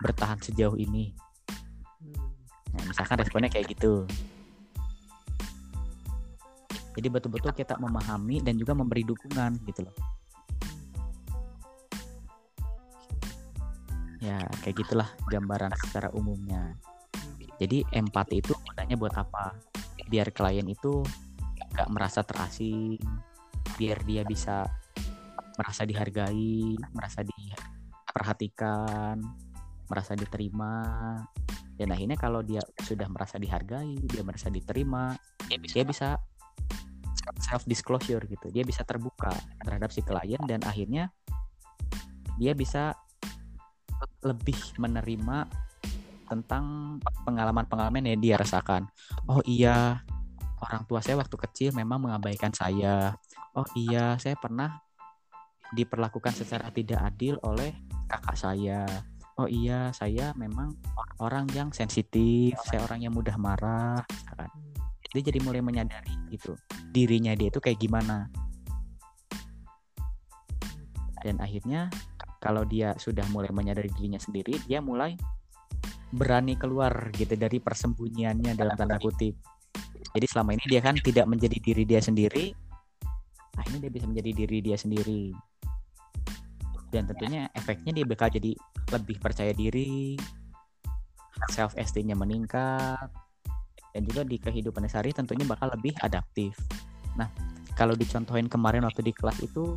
[0.00, 1.12] bertahan sejauh ini.
[2.68, 4.04] Nah, misalkan responnya kayak gitu
[6.98, 9.94] jadi betul-betul kita memahami dan juga memberi dukungan gitu loh.
[14.18, 16.74] Ya kayak gitulah gambaran secara umumnya.
[17.62, 19.54] Jadi empati itu gunanya buat apa?
[20.10, 21.06] Biar klien itu
[21.78, 22.98] nggak merasa terasing
[23.78, 24.66] biar dia bisa
[25.54, 29.22] merasa dihargai merasa diperhatikan
[29.86, 30.82] merasa diterima.
[31.78, 35.14] Dan akhirnya kalau dia sudah merasa dihargai dia merasa diterima
[35.46, 36.18] dia bisa
[37.36, 41.12] self disclosure gitu dia bisa terbuka terhadap si klien dan akhirnya
[42.40, 42.94] dia bisa
[44.22, 45.46] lebih menerima
[46.28, 48.84] tentang pengalaman-pengalaman yang dia rasakan.
[49.26, 50.04] Oh iya,
[50.60, 53.16] orang tua saya waktu kecil memang mengabaikan saya.
[53.56, 54.76] Oh iya, saya pernah
[55.72, 57.72] diperlakukan secara tidak adil oleh
[58.08, 58.88] kakak saya
[59.38, 60.74] oh iya saya memang
[61.22, 64.02] orang yang sensitif saya orang yang mudah marah
[64.34, 64.50] kan
[65.12, 66.52] dia jadi mulai menyadari gitu
[66.92, 68.28] dirinya dia itu kayak gimana.
[71.18, 71.90] Dan akhirnya
[72.38, 75.18] kalau dia sudah mulai menyadari dirinya sendiri dia mulai
[76.08, 79.36] berani keluar gitu dari persembunyiannya dalam tanda kutip.
[80.14, 82.54] Jadi selama ini dia kan tidak menjadi diri dia sendiri
[83.58, 85.34] akhirnya dia bisa menjadi diri dia sendiri.
[86.88, 88.56] Dan tentunya efeknya dia bakal jadi
[88.88, 90.16] lebih percaya diri
[91.52, 93.27] self esteemnya meningkat
[93.98, 96.54] dan juga di kehidupan sehari tentunya bakal lebih adaptif.
[97.18, 97.26] Nah
[97.74, 99.74] kalau dicontohin kemarin waktu di kelas itu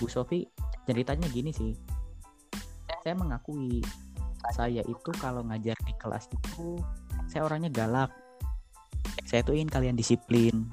[0.00, 0.48] Bu Sofi
[0.88, 1.76] ceritanya gini sih.
[3.04, 3.84] Saya mengakui
[4.56, 6.80] saya itu kalau ngajar di kelas itu
[7.28, 8.08] saya orangnya galak.
[9.28, 10.64] Saya tuh ingin kalian disiplin.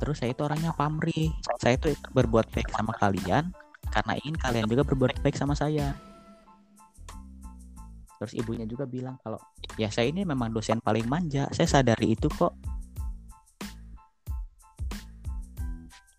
[0.00, 1.36] Terus saya itu orangnya pamrih.
[1.60, 3.52] Saya itu berbuat baik sama kalian
[3.92, 5.92] karena ingin kalian juga berbuat baik sama saya
[8.18, 9.38] terus ibunya juga bilang kalau
[9.78, 11.46] ya saya ini memang dosen paling manja.
[11.54, 12.54] Saya sadari itu kok.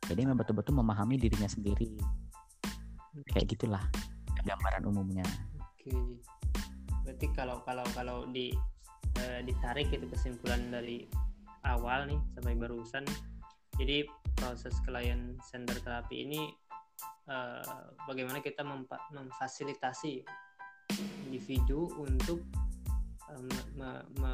[0.10, 1.94] Jadi memang betul-betul memahami dirinya sendiri.
[3.30, 3.84] Kayak gitulah
[4.42, 5.28] gambaran umumnya.
[5.60, 5.94] Oke.
[7.06, 8.50] Berarti kalau kalau kalau di
[9.20, 11.06] e, ditarik itu kesimpulan dari
[11.68, 13.04] awal nih sampai barusan
[13.80, 16.52] jadi proses klien center terapi ini
[17.32, 18.64] uh, bagaimana kita
[19.12, 20.24] memfasilitasi
[21.30, 22.42] individu untuk
[23.30, 23.42] uh,
[23.78, 24.34] me, me,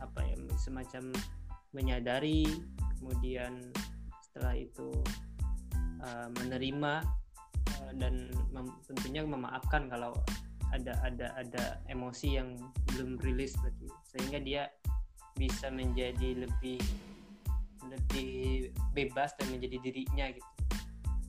[0.00, 1.12] apa ya semacam
[1.72, 2.44] menyadari
[3.00, 3.72] kemudian
[4.20, 4.88] setelah itu
[6.04, 7.04] uh, menerima
[7.80, 10.16] uh, dan mem, tentunya memaafkan kalau
[10.72, 12.56] ada ada ada emosi yang
[12.92, 13.88] belum rilis berarti.
[14.08, 14.62] Sehingga dia
[15.36, 16.80] bisa menjadi lebih
[17.92, 20.50] lebih bebas dan menjadi dirinya gitu.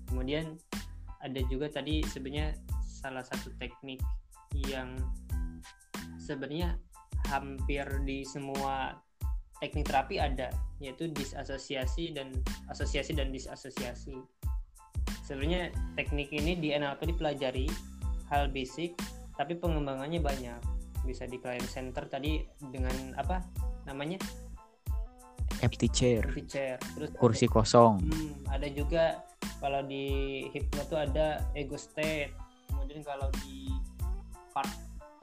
[0.08, 0.56] Kemudian
[1.20, 2.56] ada juga tadi sebenarnya
[2.88, 4.00] salah satu teknik
[4.54, 4.96] yang
[6.22, 6.78] sebenarnya
[7.28, 8.96] hampir di semua
[9.60, 10.52] teknik terapi ada
[10.84, 12.36] yaitu disasosiasi dan
[12.68, 14.20] asosiasi dan disasosiasi
[15.24, 17.72] sebenarnya teknik ini di NLP dipelajari
[18.28, 18.96] hal basic
[19.40, 20.60] tapi pengembangannya banyak
[21.08, 23.44] bisa di client center tadi dengan apa
[23.88, 24.20] namanya
[25.64, 26.76] empty chair, empty chair.
[26.96, 27.94] Terus kursi ada, kosong.
[28.04, 29.24] Hmm, ada juga
[29.64, 30.06] kalau di
[30.52, 32.36] hipno tuh ada ego state.
[32.68, 33.72] Kemudian kalau di
[34.54, 34.70] part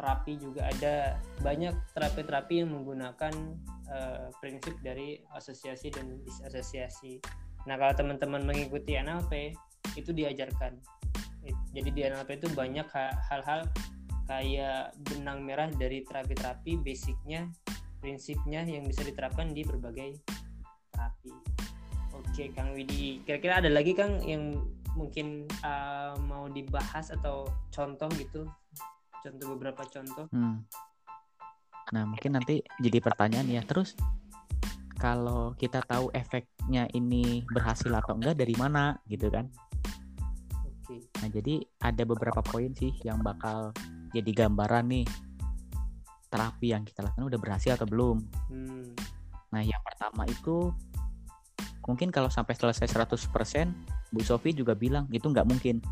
[0.01, 3.35] terapi juga ada banyak terapi-terapi yang menggunakan
[3.93, 7.21] uh, prinsip dari asosiasi dan disasosiasi.
[7.69, 9.53] Nah, kalau teman-teman mengikuti NLP
[10.01, 10.81] itu diajarkan.
[11.77, 12.89] Jadi di NLP itu banyak
[13.29, 13.69] hal-hal
[14.25, 17.51] kayak benang merah dari terapi-terapi basicnya
[18.01, 20.17] prinsipnya yang bisa diterapkan di berbagai
[20.97, 21.33] terapi.
[22.17, 24.57] Oke, Kang Widi, kira-kira ada lagi Kang yang
[24.97, 28.49] mungkin uh, mau dibahas atau contoh gitu?
[29.21, 30.27] Contoh beberapa contoh.
[30.33, 30.65] Hmm.
[31.91, 33.63] Nah, mungkin nanti jadi pertanyaan ya.
[33.67, 33.99] Terus
[35.01, 39.49] kalau kita tahu efeknya ini berhasil atau enggak dari mana gitu kan?
[40.65, 41.05] Oke.
[41.21, 43.73] Nah, jadi ada beberapa poin sih yang bakal
[44.13, 45.07] jadi gambaran nih
[46.31, 48.23] terapi yang kita lakukan udah berhasil atau belum.
[48.49, 48.95] Hmm.
[49.51, 50.71] Nah, yang pertama itu
[51.85, 53.27] mungkin kalau sampai selesai 100%
[54.15, 55.83] Bu Sofi juga bilang itu nggak mungkin.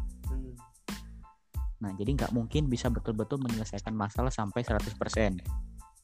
[1.79, 5.39] Nah, jadi nggak mungkin bisa betul-betul menyelesaikan masalah sampai 100%.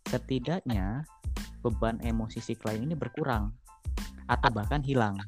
[0.06, 1.02] Setidaknya
[1.64, 3.50] beban emosi si klien ini berkurang
[4.30, 5.18] atau bahkan hilang.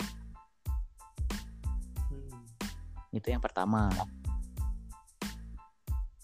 [2.13, 3.11] Hmm.
[3.11, 3.91] Itu yang pertama.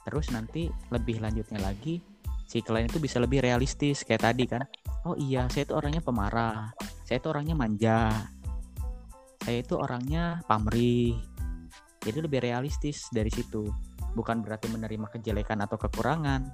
[0.02, 2.12] Terus nanti lebih lanjutnya lagi
[2.52, 4.60] si klien itu bisa lebih realistis kayak tadi kan
[5.08, 6.68] oh iya saya itu orangnya pemarah
[7.08, 8.12] saya itu orangnya manja
[9.40, 11.16] saya itu orangnya pamrih
[12.04, 13.72] jadi lebih realistis dari situ
[14.12, 16.48] bukan berarti menerima kejelekan atau kekurangan.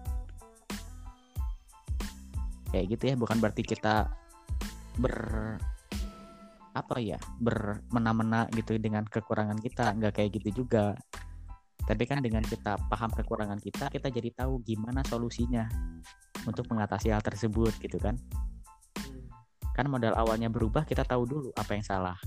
[2.69, 4.13] Kayak gitu ya bukan berarti kita
[4.99, 5.17] ber
[6.77, 9.95] apa ya bermena-mena gitu dengan kekurangan kita.
[9.99, 10.95] Nggak kayak gitu juga.
[11.89, 15.65] Tapi kan dengan kita paham kekurangan kita kita jadi tahu gimana solusinya
[16.45, 18.21] untuk mengatasi hal tersebut gitu kan.
[19.73, 22.19] Kan modal awalnya berubah kita tahu dulu apa yang salah.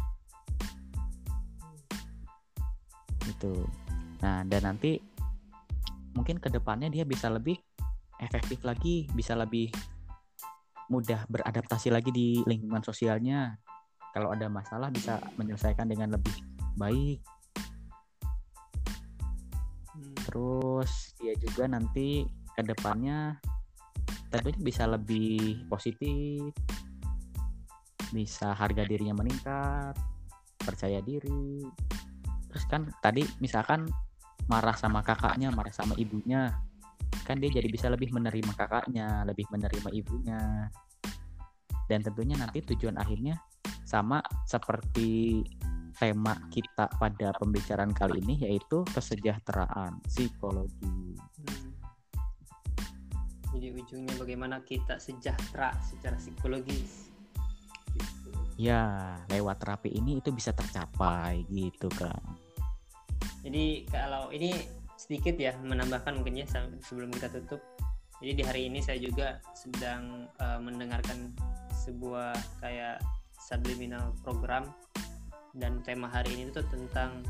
[3.30, 3.70] Itu
[4.22, 5.11] nah dan nanti
[6.14, 7.58] mungkin ke depannya dia bisa lebih
[8.22, 9.72] efektif lagi bisa lebih
[10.92, 13.56] mudah beradaptasi lagi di lingkungan sosialnya.
[14.12, 16.36] Kalau ada masalah bisa menyelesaikan dengan lebih
[16.76, 17.24] baik.
[20.28, 23.40] Terus dia juga nanti ke depannya
[24.28, 26.52] tentunya bisa lebih positif.
[28.12, 29.96] Bisa harga dirinya meningkat
[30.60, 31.64] percaya diri.
[32.52, 33.88] Terus kan tadi misalkan
[34.50, 36.54] marah sama kakaknya marah sama ibunya
[37.28, 40.72] kan dia jadi bisa lebih menerima kakaknya lebih menerima ibunya
[41.92, 43.36] dan tentunya nanti tujuan akhirnya
[43.84, 45.44] sama seperti
[46.02, 51.14] tema kita pada pembicaraan kali ini yaitu kesejahteraan psikologi.
[51.20, 51.70] Hmm.
[53.52, 57.12] Jadi ujungnya bagaimana kita sejahtera secara psikologis.
[58.56, 62.41] Ya, lewat terapi ini itu bisa tercapai gitu kan.
[63.42, 64.54] Jadi kalau ini
[64.98, 66.48] sedikit ya menambahkan mungkin ya
[66.86, 67.62] sebelum kita tutup.
[68.22, 71.34] Jadi di hari ini saya juga sedang uh, mendengarkan
[71.74, 73.02] sebuah kayak
[73.34, 74.70] subliminal program
[75.58, 77.26] dan tema hari ini itu tentang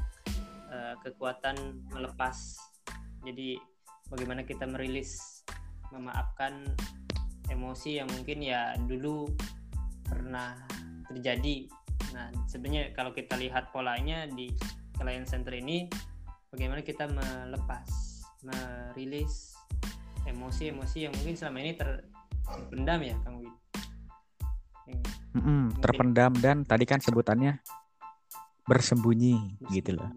[0.68, 1.56] uh, kekuatan
[1.96, 2.60] melepas.
[3.24, 3.56] Jadi
[4.12, 5.42] bagaimana kita merilis
[5.96, 6.68] memaafkan
[7.48, 9.32] emosi yang mungkin ya dulu
[10.04, 10.60] pernah
[11.08, 11.72] terjadi.
[12.12, 14.52] Nah, sebenarnya kalau kita lihat polanya di
[15.02, 15.90] client center ini
[16.54, 17.90] bagaimana kita melepas,
[18.46, 19.58] merilis
[20.30, 23.62] emosi-emosi yang mungkin selama ini terpendam ya, Kang Wid
[25.36, 27.60] mm -mm, terpendam dan tadi kan sebutannya
[28.68, 29.74] bersembunyi, bersembunyi.
[29.76, 30.12] gitu loh.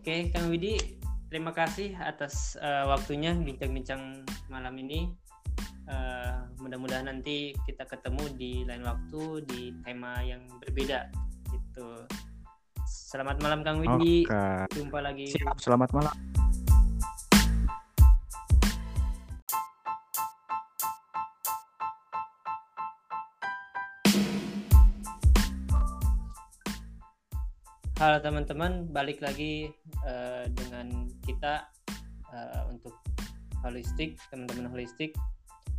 [0.00, 0.80] Oke, Kang Widi,
[1.28, 5.12] terima kasih atas uh, waktunya bincang-bincang malam ini.
[5.90, 11.10] Uh, mudah-mudahan nanti kita ketemu di lain waktu di tema yang berbeda.
[11.50, 11.88] Gitu.
[12.90, 14.26] Selamat malam Kang Widi.
[14.26, 14.66] Okay.
[14.74, 15.30] Jumpa lagi.
[15.30, 16.10] Siap, selamat malam.
[28.02, 29.70] Halo teman-teman, balik lagi
[30.02, 31.70] uh, dengan kita
[32.34, 32.98] uh, untuk
[33.62, 35.14] holistik, teman-teman holistik.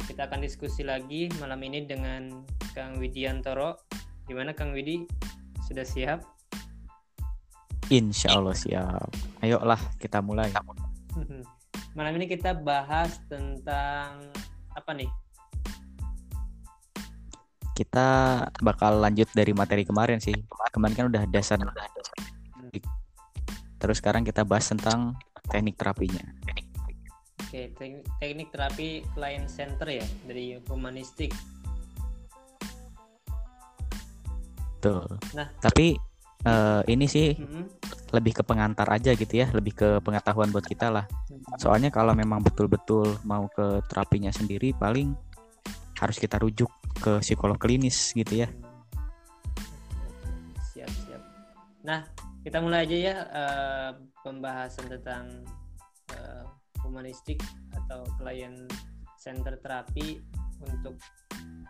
[0.07, 3.75] Kita akan diskusi lagi malam ini dengan Kang Widiantoro.
[4.31, 5.03] Gimana Kang Widi?
[5.67, 6.40] Sudah siap?
[7.91, 9.11] Insya Allah siap.
[9.43, 10.47] Ayolah kita mulai.
[11.91, 14.31] malam ini kita bahas tentang
[14.71, 15.11] apa nih?
[17.81, 18.07] kita
[18.61, 20.35] bakal lanjut dari materi kemarin sih.
[20.69, 21.57] Kemarin kan udah dasar.
[23.81, 25.17] Terus sekarang kita bahas tentang
[25.49, 26.21] teknik terapinya.
[27.41, 31.33] Oke, teknik, teknik terapi client center ya dari humanistik.
[34.77, 35.09] Tuh.
[35.33, 35.97] Nah, tapi
[36.45, 37.63] uh, ini sih mm-hmm.
[38.15, 41.05] lebih ke pengantar aja gitu ya, lebih ke pengetahuan buat kita lah.
[41.57, 45.13] Soalnya kalau memang betul-betul mau ke terapinya sendiri paling
[46.01, 46.69] harus kita rujuk
[47.01, 48.49] ke psikolog klinis gitu ya.
[50.73, 51.21] Siap siap.
[51.85, 52.05] Nah
[52.41, 53.91] kita mulai aja ya uh,
[54.25, 55.45] pembahasan tentang
[56.17, 56.43] uh,
[56.81, 57.37] humanistik
[57.69, 58.65] atau klien
[59.21, 60.17] center terapi
[60.65, 60.97] untuk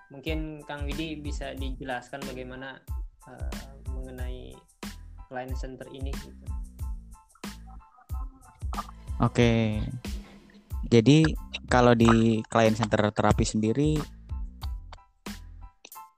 [0.07, 2.79] mungkin Kang Widi bisa dijelaskan bagaimana
[3.27, 4.55] uh, mengenai
[5.29, 6.45] klien center ini gitu.
[9.21, 9.77] Oke.
[10.89, 11.23] Jadi
[11.69, 13.95] kalau di klien center terapi sendiri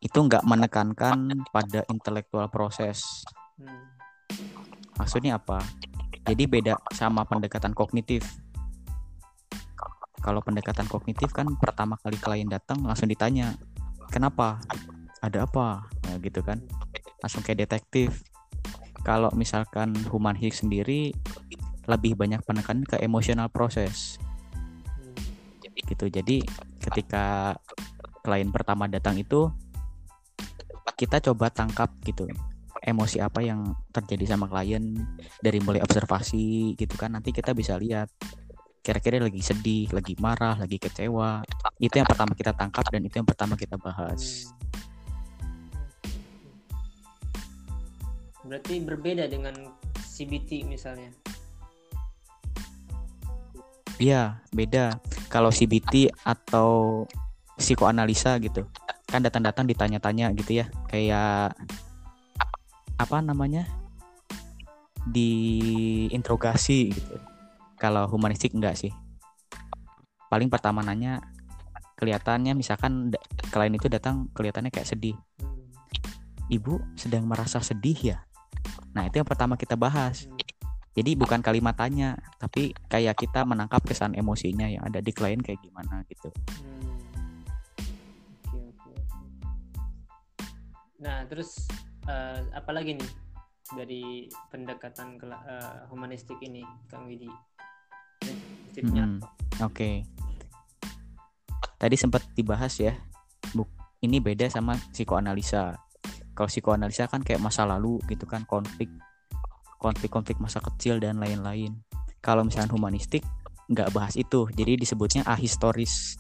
[0.04, 3.24] itu nggak menekankan pada intelektual proses.
[3.60, 3.92] Hmm.
[5.00, 5.64] Maksudnya apa?
[6.24, 8.24] Jadi beda sama pendekatan kognitif.
[10.24, 13.52] Kalau pendekatan kognitif kan pertama kali klien datang langsung ditanya,
[14.08, 14.64] kenapa?
[15.24, 15.88] Ada apa?
[15.88, 16.60] Nah, gitu kan?
[17.24, 18.28] Langsung kayak detektif.
[19.08, 21.16] Kalau misalkan human healing sendiri
[21.88, 24.20] lebih banyak penekanan ke emosional proses.
[25.74, 26.12] Gitu.
[26.12, 26.44] Jadi
[26.84, 27.56] ketika
[28.24, 29.52] klien pertama datang itu
[30.96, 32.28] kita coba tangkap gitu
[32.84, 34.96] emosi apa yang terjadi sama klien
[35.40, 38.12] dari mulai observasi gitu kan nanti kita bisa lihat
[38.84, 41.40] kira-kira lagi sedih, lagi marah, lagi kecewa.
[41.80, 44.52] Itu yang pertama kita tangkap dan itu yang pertama kita bahas.
[48.44, 49.56] Berarti berbeda dengan
[49.96, 51.10] CBT misalnya.
[53.98, 55.00] Iya, beda.
[55.32, 57.04] Kalau CBT atau
[57.56, 58.68] psikoanalisa gitu.
[59.08, 60.66] Kan datang-datang ditanya-tanya gitu ya.
[60.92, 61.56] Kayak
[63.00, 63.64] apa namanya?
[65.08, 67.16] Diinterogasi gitu.
[67.80, 68.92] Kalau humanistik enggak sih.
[70.28, 71.24] Paling pertama nanya
[71.96, 73.14] kelihatannya misalkan
[73.56, 75.16] klien itu datang kelihatannya kayak sedih.
[76.52, 78.18] Ibu sedang merasa sedih ya
[78.94, 80.30] nah itu yang pertama kita bahas
[80.94, 85.62] jadi bukan kalimat tanya tapi kayak kita menangkap kesan emosinya yang ada di klien kayak
[85.62, 86.30] gimana gitu
[91.04, 91.68] Nah, terus
[92.08, 93.12] uh, apa lagi nih
[93.76, 94.04] dari
[94.48, 97.28] pendekatan uh, humanistik ini, Kang Widi?
[98.80, 99.20] Hmm,
[99.60, 99.68] Oke.
[99.68, 99.96] Okay.
[101.76, 102.96] Tadi sempat dibahas ya.
[103.52, 103.68] Buk,
[104.00, 105.76] ini beda sama psikoanalisa.
[106.34, 108.90] Kalau psikoanalisa kan kayak masa lalu gitu kan konflik
[109.78, 111.76] konflik-konflik masa kecil dan lain-lain.
[112.24, 113.22] Kalau misalnya humanistik
[113.68, 114.48] nggak bahas itu.
[114.56, 116.16] Jadi disebutnya ahistoris.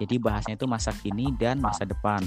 [0.00, 2.24] Jadi bahasnya itu masa kini dan masa depan.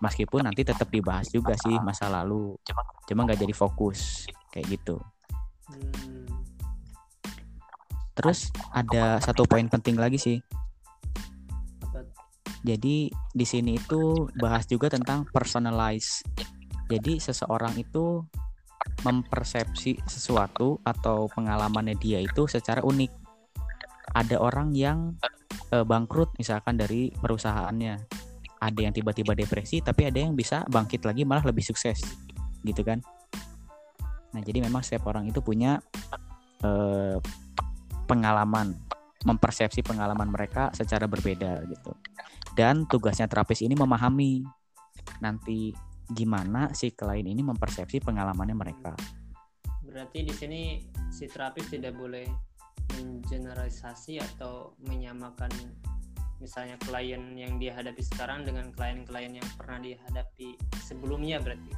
[0.00, 2.56] Meskipun nanti tetap dibahas juga sih masa lalu.
[3.04, 4.24] Cuma nggak jadi fokus.
[4.52, 4.96] Kayak gitu.
[5.68, 6.24] Hmm,
[8.16, 10.38] terus ada satu poin penting lagi sih.
[12.66, 16.24] Jadi di sini itu bahas juga tentang personalize.
[16.86, 18.22] Jadi seseorang itu
[19.02, 23.12] mempersepsi sesuatu atau pengalamannya dia itu secara unik.
[24.14, 25.18] Ada orang yang
[25.74, 27.94] eh, bangkrut misalkan dari perusahaannya.
[28.56, 32.00] Ada yang tiba-tiba depresi tapi ada yang bisa bangkit lagi malah lebih sukses.
[32.62, 33.02] Gitu kan.
[34.32, 35.82] Nah, jadi memang setiap orang itu punya
[36.62, 37.18] eh,
[38.06, 38.78] pengalaman,
[39.26, 41.90] mempersepsi pengalaman mereka secara berbeda gitu
[42.56, 44.40] dan tugasnya terapis ini memahami
[45.20, 45.76] nanti
[46.10, 48.94] gimana si klien ini mempersepsi pengalamannya mereka.
[49.86, 50.62] berarti di sini
[51.08, 52.28] si terapis tidak boleh
[53.00, 55.48] mengeneralisasi atau menyamakan
[56.36, 61.72] misalnya klien yang dia hadapi sekarang dengan klien-klien yang pernah dihadapi sebelumnya berarti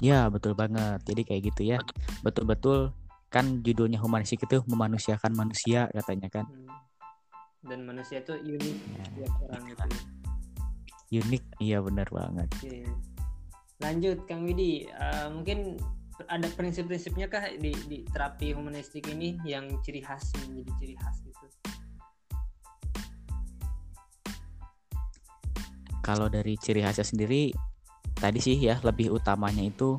[0.00, 1.04] Ya betul banget.
[1.04, 1.78] Jadi kayak gitu ya.
[2.24, 2.96] Betul-betul
[3.28, 6.48] kan judulnya humanistik itu memanusiakan manusia katanya kan.
[6.48, 6.68] Hmm.
[7.60, 9.84] dan manusia itu unik Ya, tiap orang gitu.
[11.10, 12.48] Unik, iya benar banget.
[12.62, 12.86] Oke.
[13.82, 15.74] Lanjut Kang Widi, Eh, mungkin
[16.28, 21.46] ada prinsip-prinsipnya kah di, di terapi humanistik ini yang ciri khas menjadi ciri khas gitu?
[26.04, 27.54] Kalau dari ciri khasnya sendiri
[28.20, 29.96] tadi sih ya lebih utamanya itu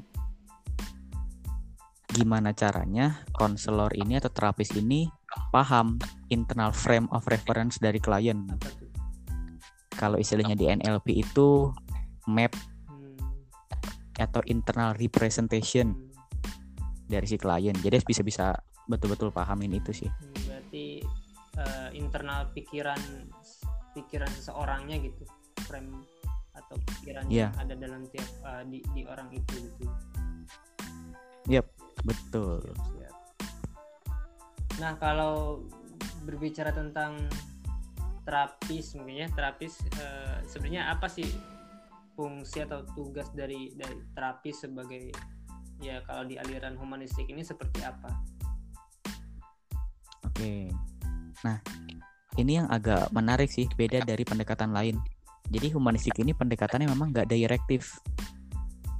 [2.11, 5.07] gimana caranya konselor ini atau terapis ini
[5.49, 5.95] paham
[6.27, 8.45] internal frame of reference dari klien.
[8.51, 8.80] Apa?
[10.01, 11.69] Kalau istilahnya di NLP itu
[12.25, 12.49] map
[14.17, 15.93] atau internal representation
[17.05, 17.77] dari si klien.
[17.77, 18.57] Jadi bisa bisa
[18.89, 20.09] betul-betul pahamin itu sih.
[20.09, 20.85] hmm, berarti
[21.61, 22.97] eh, internal pikiran
[23.93, 25.21] pikiran seseorangnya gitu,
[25.69, 26.01] frame
[26.57, 27.53] atau pikiran Iya.
[27.53, 29.85] yang ada dalam tiap eh, di, di orang itu gitu.
[32.01, 32.65] Betul.
[32.65, 33.15] Siap, siap.
[34.81, 35.61] Nah, kalau
[36.25, 37.29] berbicara tentang
[38.21, 41.27] terapis mungkin ya, terapis eh, sebenarnya apa sih
[42.13, 45.09] fungsi atau tugas dari dari terapis sebagai
[45.81, 48.09] ya kalau di aliran humanistik ini seperti apa?
[50.29, 50.69] Oke.
[51.41, 51.57] Nah,
[52.37, 55.01] ini yang agak menarik sih, beda dari pendekatan lain.
[55.51, 57.99] Jadi humanistik ini pendekatannya memang nggak direktif.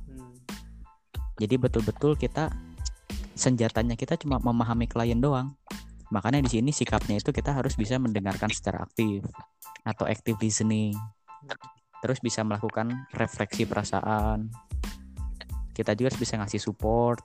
[0.10, 0.36] Hmm,
[1.40, 2.52] Jadi betul-betul kita
[3.38, 5.56] senjatanya kita cuma memahami klien doang.
[6.12, 9.24] Makanya di sini sikapnya itu kita harus bisa mendengarkan secara aktif
[9.88, 10.92] atau active listening.
[12.04, 14.52] Terus bisa melakukan refleksi perasaan.
[15.72, 17.24] Kita juga harus bisa ngasih support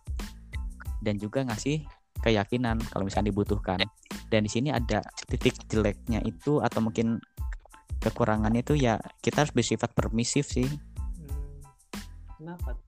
[1.03, 1.83] dan juga ngasih
[2.23, 3.83] keyakinan kalau misalnya dibutuhkan.
[4.31, 7.19] Dan di sini ada titik jeleknya itu atau mungkin
[7.99, 10.67] kekurangannya itu ya kita harus bersifat permisif sih.
[10.67, 11.59] hmm.
[12.39, 12.79] Kenapa?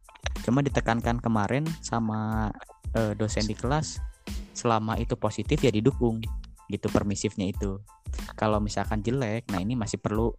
[0.47, 2.51] Cuma ditekankan kemarin sama
[2.95, 4.08] eh, dosen di kelas
[4.59, 6.19] selama itu positif ya didukung
[6.67, 7.79] gitu permisifnya itu.
[8.35, 10.35] Kalau misalkan jelek, nah ini masih perlu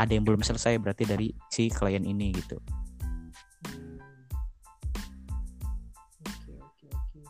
[0.00, 2.56] ada yang belum selesai berarti dari si klien ini gitu.
[3.68, 4.00] Hmm.
[6.24, 7.20] Oke oke oke.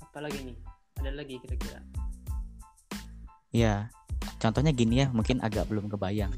[0.00, 0.56] Apa lagi nih?
[1.04, 1.80] Ada lagi kira-kira?
[3.54, 3.88] Ya,
[4.42, 6.32] contohnya gini ya, mungkin agak belum kebayang.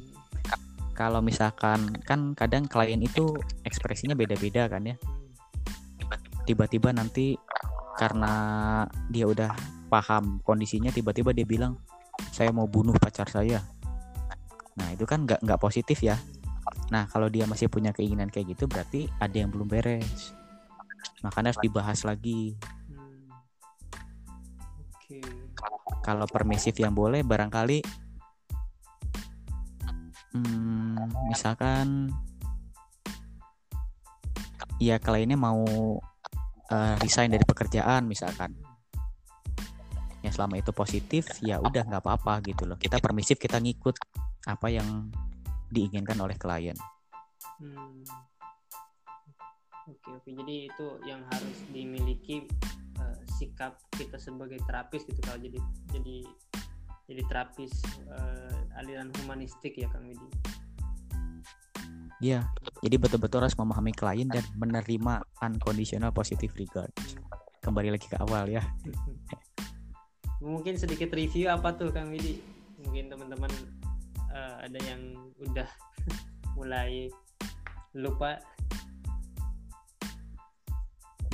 [0.98, 4.98] Kalau misalkan kan kadang klien itu ekspresinya beda-beda kan ya.
[6.42, 7.38] Tiba-tiba nanti
[7.98, 8.32] karena
[9.10, 9.50] dia udah
[9.90, 11.74] paham kondisinya, tiba-tiba dia bilang
[12.30, 13.58] saya mau bunuh pacar saya.
[14.78, 16.14] Nah itu kan nggak nggak positif ya.
[16.94, 20.30] Nah kalau dia masih punya keinginan kayak gitu, berarti ada yang belum beres.
[21.26, 22.54] Makanya harus dibahas lagi.
[22.86, 23.26] Hmm.
[26.06, 27.82] Kalau permisif yang boleh, barangkali,
[30.38, 32.14] hmm, misalkan,
[34.78, 35.66] ya kliennya mau
[36.72, 38.54] eh, resign dari pekerjaan misalkan.
[40.24, 42.76] Ya selama itu positif ya udah nggak apa-apa gitu loh.
[42.76, 43.96] Kita permisif kita ngikut
[44.50, 45.08] apa yang
[45.70, 46.76] diinginkan oleh klien.
[47.62, 48.02] Hmm.
[49.88, 50.28] Oke oke.
[50.28, 52.44] Jadi itu yang harus dimiliki
[52.98, 55.58] eh, sikap kita sebagai terapis gitu kalau jadi
[55.94, 56.16] jadi
[57.08, 57.72] jadi terapis
[58.12, 60.28] eh, aliran humanistik ya Kang Widi.
[62.18, 66.90] Ya jadi betul-betul harus memahami klien dan menerima unconditional positive regard.
[67.58, 68.62] Kembali lagi ke awal ya.
[70.44, 72.38] Mungkin sedikit review apa tuh Kang Widi?
[72.86, 73.50] Mungkin teman-teman
[74.30, 75.02] eh, ada yang
[75.42, 75.66] udah
[76.58, 77.10] mulai
[77.98, 78.38] lupa?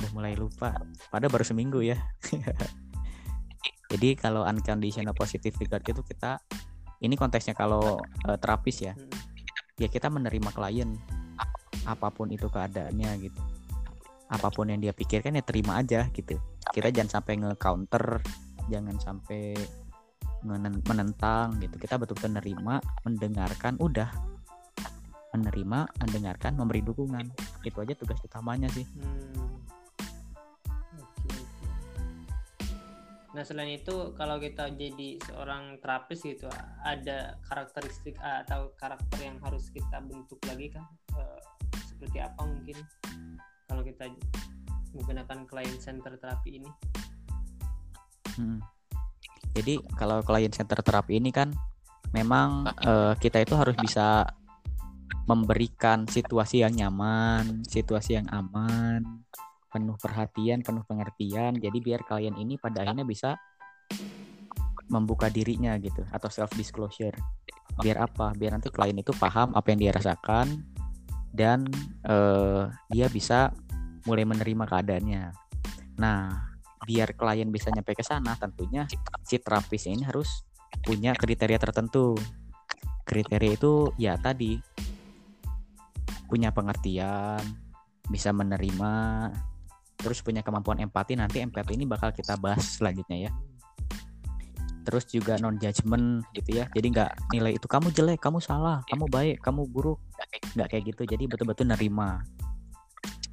[0.01, 0.73] Udah mulai lupa.
[1.13, 2.01] Pada baru seminggu ya.
[3.93, 6.41] Jadi kalau unconditional positive regard itu kita
[7.05, 8.97] ini konteksnya kalau uh, terapis ya.
[8.97, 9.24] Hmm.
[9.75, 10.95] Ya kita menerima klien
[11.85, 13.41] apa pun itu keadaannya gitu.
[14.25, 16.39] Apa pun yang dia pikirkan ya terima aja gitu.
[16.73, 18.25] Kita jangan sampai nge-counter
[18.73, 19.53] jangan sampai
[20.41, 21.77] menen- menentang gitu.
[21.77, 24.09] Kita betul-betul menerima mendengarkan udah.
[25.35, 27.25] Menerima mendengarkan memberi dukungan.
[27.61, 28.87] Itu aja tugas utamanya sih.
[28.97, 29.64] Hmm.
[33.35, 36.47] Nah selain itu kalau kita jadi seorang terapis gitu
[36.87, 41.39] ada karakteristik atau karakter yang harus kita bentuk lagi kan Eh,
[41.79, 42.77] seperti apa mungkin
[43.65, 44.05] kalau kita
[44.91, 46.69] menggunakan client center terapi ini?
[48.35, 48.59] Mm.
[49.55, 51.55] Jadi kalau klien center terapi ini kan
[52.11, 54.27] memang eh, kita itu harus bisa
[55.25, 59.23] memberikan situasi yang nyaman, situasi yang aman,
[59.75, 61.59] penuh perhatian, penuh pengertian.
[61.59, 63.35] Jadi biar klien ini pada akhirnya bisa
[64.87, 67.19] membuka dirinya gitu atau self disclosure.
[67.83, 68.31] Biar apa?
[68.31, 70.63] Biar nanti klien itu paham apa yang dia rasakan
[71.35, 71.67] dan
[72.07, 73.51] eh, dia bisa
[74.07, 75.23] mulai menerima keadaannya.
[75.99, 76.55] Nah,
[76.87, 78.87] biar klien bisa nyampe ke sana tentunya
[79.27, 80.47] si terapis ini harus
[80.85, 82.13] punya kriteria tertentu
[83.09, 84.61] kriteria itu ya tadi
[86.29, 87.41] punya pengertian
[88.05, 88.93] bisa menerima
[89.97, 93.31] terus punya kemampuan empati nanti empati ini bakal kita bahas selanjutnya ya.
[94.85, 96.69] Terus juga non judgment gitu ya.
[96.69, 99.97] Jadi nggak nilai itu kamu jelek kamu salah kamu baik kamu buruk.
[100.53, 101.03] Nggak kayak gitu.
[101.09, 102.21] Jadi betul-betul nerima.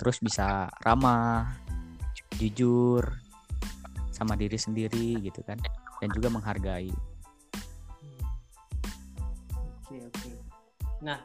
[0.01, 1.53] Terus bisa ramah
[2.41, 3.05] jujur
[4.09, 5.61] sama diri sendiri gitu kan.
[6.01, 6.89] Dan juga menghargai.
[9.85, 10.31] Oke oke.
[11.05, 11.21] Nah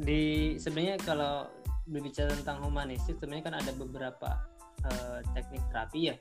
[0.00, 1.52] di sebenarnya kalau
[1.84, 4.55] berbicara tentang humanistik sebenarnya kan ada beberapa
[4.86, 6.16] eh, teknik terapi ya.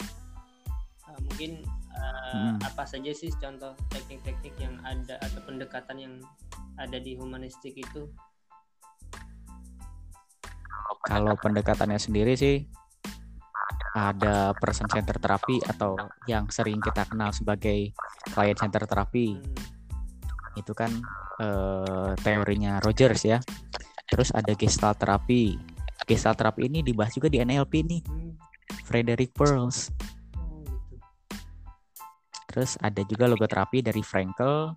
[1.06, 1.52] Eh, mungkin
[1.96, 2.60] eh, Hmm.
[2.60, 6.14] apa saja sih contoh teknik-teknik yang ada atau pendekatan yang
[6.76, 8.10] ada di humanistik itu?
[11.06, 12.66] kalau pendekatannya sendiri sih
[13.94, 15.96] ada person center terapi atau
[16.26, 17.94] yang sering kita kenal sebagai
[18.34, 19.54] client center terapi Hmm.
[20.58, 20.90] itu kan
[21.36, 23.38] eh, teorinya Rogers ya
[24.08, 25.56] terus ada gestalt terapi
[26.08, 28.25] gestalt terapi ini dibahas juga di NLP nih Hmm.
[28.86, 29.92] Frederick Pearls
[30.38, 30.96] Oh, gitu.
[32.52, 34.74] terus ada juga logoterapi dari Frankel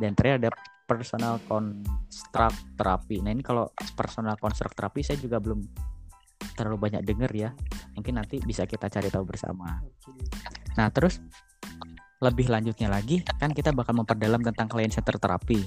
[0.00, 0.50] dan terakhir ada
[0.88, 5.62] personal construct terapi nah ini kalau personal construct terapi saya juga belum
[6.58, 7.50] terlalu banyak denger ya
[7.96, 9.80] mungkin nanti bisa kita cari tahu bersama.
[10.76, 11.20] Nah, terus
[12.22, 15.60] lebih lanjutnya lagi kan kita bakal memperdalam tentang client center terapi.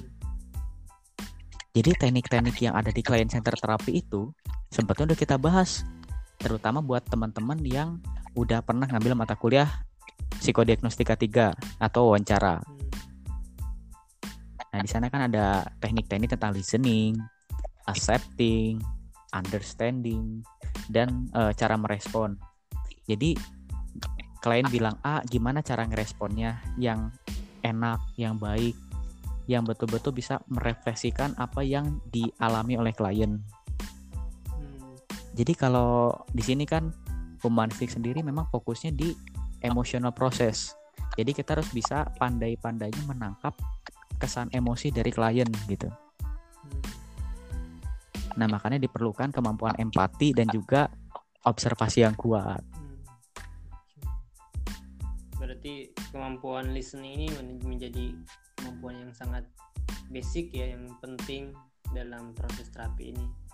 [1.76, 4.32] Jadi teknik-teknik yang ada di client center terapi itu
[4.72, 5.84] sebetulnya udah kita bahas,
[6.38, 8.00] terutama buat teman-teman yang
[8.36, 9.68] udah pernah ngambil mata kuliah
[10.38, 12.60] psikodiagnostika 3 atau wawancara.
[14.76, 17.16] Nah, di sana kan ada teknik-teknik tentang listening,
[17.88, 18.76] accepting,
[19.32, 20.44] understanding,
[20.92, 22.36] dan eh, cara merespon.
[23.08, 23.38] Jadi
[24.44, 27.10] klien bilang A, gimana cara ngeresponnya yang
[27.64, 28.76] enak, yang baik,
[29.50, 33.42] yang betul-betul bisa merefleksikan apa yang dialami oleh klien.
[35.36, 36.88] Jadi kalau di sini kan
[37.44, 39.12] humanistik sendiri memang fokusnya di
[39.60, 40.72] emotional process.
[41.20, 43.52] Jadi kita harus bisa pandai-pandainya menangkap
[44.16, 45.92] kesan emosi dari klien gitu.
[48.36, 50.92] Nah, makanya diperlukan kemampuan empati dan juga
[51.44, 52.60] observasi yang kuat.
[52.76, 52.96] Hmm.
[55.40, 58.12] Berarti kemampuan listening ini men- menjadi
[58.60, 59.44] kemampuan yang sangat
[60.12, 61.56] basic ya, yang penting
[61.96, 63.45] dalam proses terapi ini.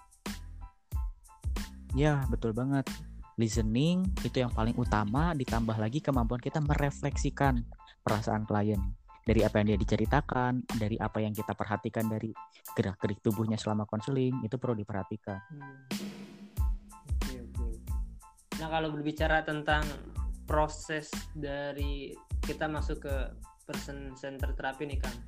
[1.93, 2.88] Ya, betul banget.
[3.36, 7.64] Listening itu yang paling utama ditambah lagi kemampuan kita merefleksikan
[8.01, 8.80] perasaan klien
[9.22, 12.34] dari apa yang dia diceritakan, dari apa yang kita perhatikan dari
[12.74, 15.38] gerak-gerik tubuhnya selama konseling itu perlu diperhatikan.
[15.53, 15.84] Hmm.
[18.59, 19.82] Nah kalau berbicara tentang
[20.49, 23.16] proses dari kita masuk ke
[23.62, 25.18] person center terapi nih Kang,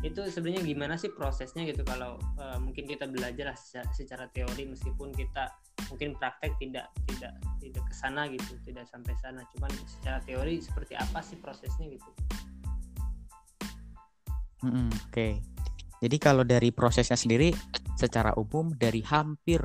[0.00, 5.12] itu sebenarnya gimana sih prosesnya gitu kalau eh, mungkin kita belajar secara, secara teori meskipun
[5.12, 5.52] kita
[5.90, 9.40] mungkin praktek tidak tidak tidak ke sana gitu, tidak sampai sana.
[9.56, 12.10] Cuman secara teori seperti apa sih prosesnya gitu?
[14.64, 15.40] Mm-mm, Oke.
[16.04, 17.52] Jadi kalau dari prosesnya sendiri
[17.96, 19.62] secara umum dari hampir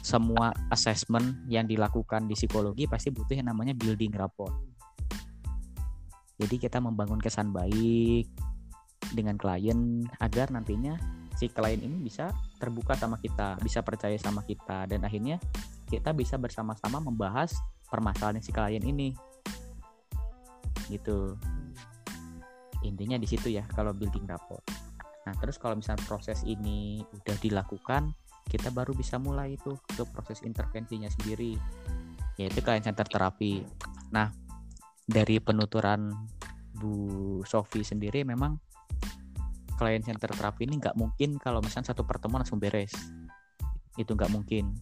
[0.00, 4.52] semua assessment yang dilakukan di psikologi pasti butuh yang namanya building rapport.
[6.40, 8.28] Jadi kita membangun kesan baik
[9.12, 10.96] dengan klien agar nantinya
[11.40, 12.28] si klien ini bisa
[12.60, 15.40] terbuka sama kita, bisa percaya sama kita dan akhirnya
[15.88, 17.56] kita bisa bersama-sama membahas
[17.88, 19.16] permasalahan si klien ini.
[20.92, 21.40] Gitu.
[22.84, 24.60] Intinya di situ ya kalau building rapport.
[25.24, 28.12] Nah, terus kalau misalnya proses ini udah dilakukan,
[28.44, 31.56] kita baru bisa mulai itu ke proses intervensinya sendiri,
[32.36, 33.64] yaitu klien center terapi.
[34.12, 34.28] Nah,
[35.08, 36.12] dari penuturan
[36.76, 38.69] Bu Sofi sendiri memang
[39.80, 42.92] klien center terapi ini nggak mungkin kalau misalnya satu pertemuan langsung beres.
[43.96, 44.76] Itu nggak mungkin.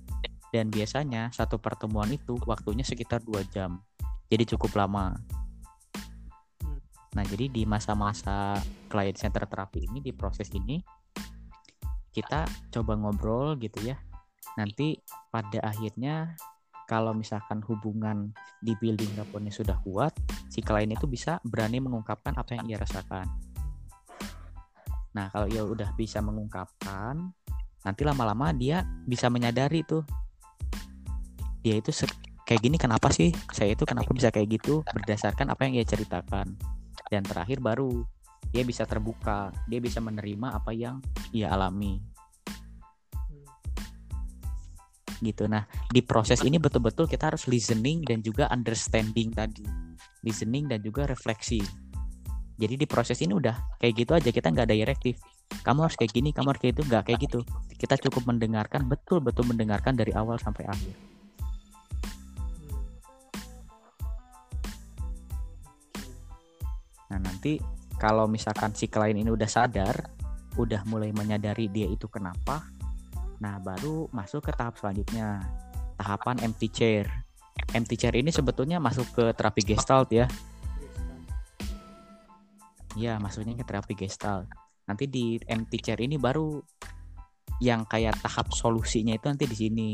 [0.50, 3.78] Dan biasanya satu pertemuan itu waktunya sekitar dua jam.
[4.26, 5.14] Jadi cukup lama.
[7.14, 8.58] Nah jadi di masa-masa
[8.90, 10.82] klien center terapi ini di proses ini
[12.10, 13.94] kita coba ngobrol gitu ya.
[14.58, 14.98] Nanti
[15.30, 16.34] pada akhirnya
[16.90, 20.10] kalau misalkan hubungan di building rapportnya sudah kuat
[20.50, 23.28] si klien itu bisa berani mengungkapkan apa yang ia rasakan
[25.18, 27.34] Nah, kalau ia udah bisa mengungkapkan,
[27.82, 30.06] nanti lama-lama dia bisa menyadari tuh.
[31.58, 31.90] Dia itu
[32.46, 33.34] kayak gini kenapa sih?
[33.50, 36.54] Saya itu kenapa bisa kayak gitu berdasarkan apa yang ia ceritakan.
[37.10, 38.06] Dan terakhir baru
[38.54, 41.02] dia bisa terbuka, dia bisa menerima apa yang
[41.34, 41.98] ia alami.
[45.18, 45.50] Gitu.
[45.50, 49.66] Nah, di proses ini betul-betul kita harus listening dan juga understanding tadi.
[50.22, 51.58] Listening dan juga refleksi
[52.58, 55.22] jadi di proses ini udah kayak gitu aja kita nggak ada direktif.
[55.62, 57.40] Kamu harus kayak gini kamu harus kayak itu nggak kayak gitu.
[57.78, 60.94] Kita cukup mendengarkan betul betul mendengarkan dari awal sampai akhir.
[67.14, 67.62] Nah nanti
[67.94, 70.10] kalau misalkan si klien ini udah sadar
[70.58, 72.66] udah mulai menyadari dia itu kenapa
[73.38, 75.46] nah baru masuk ke tahap selanjutnya
[75.94, 77.06] tahapan empty chair.
[77.70, 80.26] Empty chair ini sebetulnya masuk ke terapi gestalt ya
[82.98, 84.50] Iya, maksudnya ke terapi gestalt.
[84.90, 86.58] Nanti di empty chair ini baru
[87.62, 89.90] yang kayak tahap solusinya itu nanti di sini.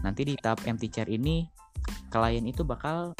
[0.00, 1.44] Nanti di tahap empty chair ini
[2.08, 3.12] klien itu bakal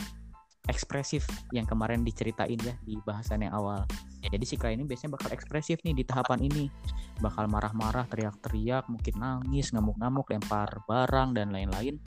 [0.65, 3.85] ekspresif yang kemarin diceritain ya di bahasan yang awal.
[4.25, 6.73] Jadi si klien ini biasanya bakal ekspresif nih di tahapan ini.
[7.21, 12.01] Bakal marah-marah, teriak-teriak, mungkin nangis, ngamuk-ngamuk, lempar barang dan lain-lain.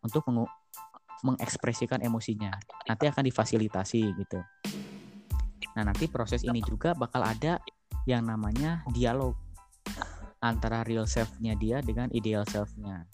[0.00, 0.24] Untuk
[1.22, 2.50] mengekspresikan emosinya.
[2.86, 4.40] Nanti akan difasilitasi gitu.
[5.72, 7.62] Nah, nanti proses ini juga bakal ada
[8.04, 9.38] yang namanya dialog
[10.42, 13.06] antara real self-nya dia dengan ideal self-nya.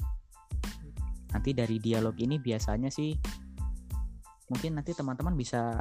[1.29, 3.13] Nanti dari dialog ini biasanya sih
[4.49, 5.77] mungkin nanti teman-teman bisa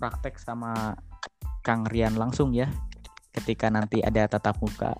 [0.00, 0.96] praktek sama
[1.60, 2.72] Kang Rian langsung ya
[3.36, 4.96] ketika nanti ada tatap muka.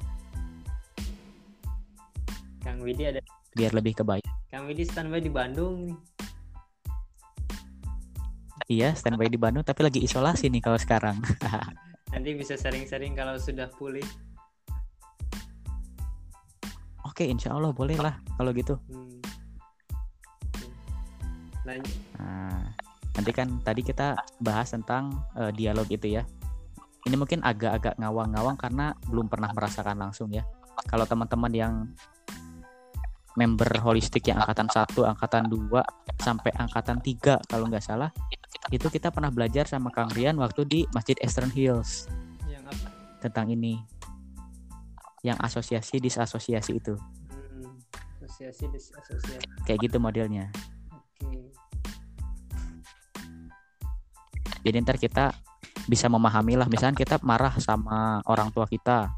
[2.61, 3.25] Kang Widi ada
[3.57, 4.29] biar lebih kebaik.
[4.53, 6.18] Kang Widi standby di Bandung nih.
[8.69, 11.17] Iya, standby di Bandung tapi lagi isolasi nih kalau sekarang.
[12.13, 14.05] Nanti bisa sering-sering kalau sudah pulih.
[17.09, 18.77] Oke, insya Allah boleh lah kalau gitu.
[18.93, 19.17] Hmm.
[21.65, 21.97] Lanjut.
[22.21, 22.65] Nah,
[23.17, 26.29] nanti kan tadi kita bahas tentang uh, dialog itu ya.
[27.09, 30.45] Ini mungkin agak-agak ngawang-ngawang karena belum pernah merasakan langsung ya.
[30.85, 31.75] Kalau teman-teman yang
[33.39, 38.11] member holistik yang angkatan 1, angkatan 2 sampai angkatan 3 kalau nggak salah.
[38.75, 42.11] Itu kita pernah belajar sama Kang Rian waktu di Masjid Eastern Hills.
[42.51, 42.87] Yang apa?
[43.23, 43.79] tentang ini.
[45.23, 46.99] Yang asosiasi disasosiasi itu.
[46.99, 47.79] Hmm,
[48.27, 49.63] asosiasi disasosiasi.
[49.63, 50.51] Kayak gitu modelnya.
[51.19, 51.47] Okay.
[54.67, 55.31] jadi ntar kita
[55.87, 59.09] bisa memahami lah misalnya kita marah sama orang tua kita.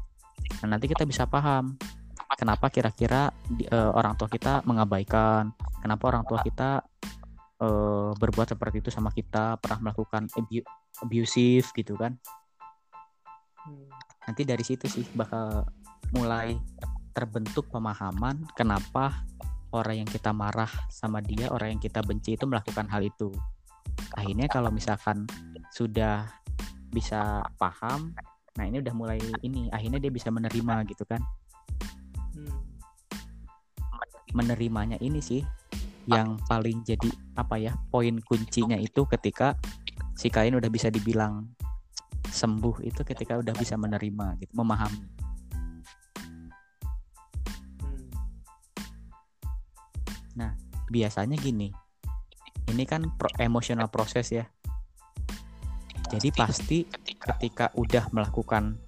[0.61, 1.75] Nah nanti kita bisa paham
[2.37, 3.31] kenapa kira-kira
[3.71, 5.51] uh, orang tua kita mengabaikan
[5.83, 6.81] kenapa orang tua kita
[7.59, 10.63] uh, berbuat seperti itu sama kita pernah melakukan abu
[11.03, 12.15] abusive gitu kan
[13.67, 13.87] hmm.
[14.27, 15.67] nanti dari situ sih bakal
[16.15, 16.55] mulai
[17.11, 19.23] terbentuk pemahaman kenapa
[19.71, 23.31] orang yang kita marah sama dia orang yang kita benci itu melakukan hal itu
[24.15, 25.23] akhirnya kalau misalkan
[25.71, 26.27] sudah
[26.91, 28.11] bisa paham
[28.59, 31.23] nah ini udah mulai ini akhirnya dia bisa menerima gitu kan.
[34.31, 35.41] Menerimanya ini sih
[36.09, 39.53] yang paling jadi apa ya poin kuncinya itu ketika
[40.17, 41.45] si kain udah bisa dibilang
[42.31, 45.03] sembuh itu ketika udah bisa menerima gitu memahami.
[45.03, 46.49] Hmm.
[50.35, 50.51] nah
[50.89, 51.69] biasanya gini
[52.71, 54.47] ini kan pro emosional proses ya.
[56.11, 56.79] Jadi pasti.
[57.21, 58.81] ketika udah melakukan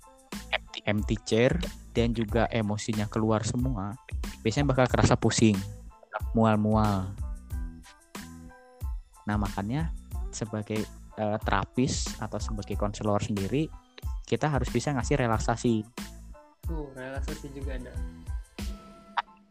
[0.89, 1.53] empty chair
[1.93, 3.93] dan juga emosinya keluar semua
[4.43, 5.55] biasanya bakal kerasa pusing.
[6.35, 7.09] Mual-mual.
[9.23, 9.89] Nah, makanya
[10.29, 10.83] sebagai
[11.17, 13.69] uh, terapis atau sebagai konselor sendiri
[14.25, 15.75] kita harus bisa ngasih relaksasi.
[16.65, 17.93] Tuh relaksasi juga ada.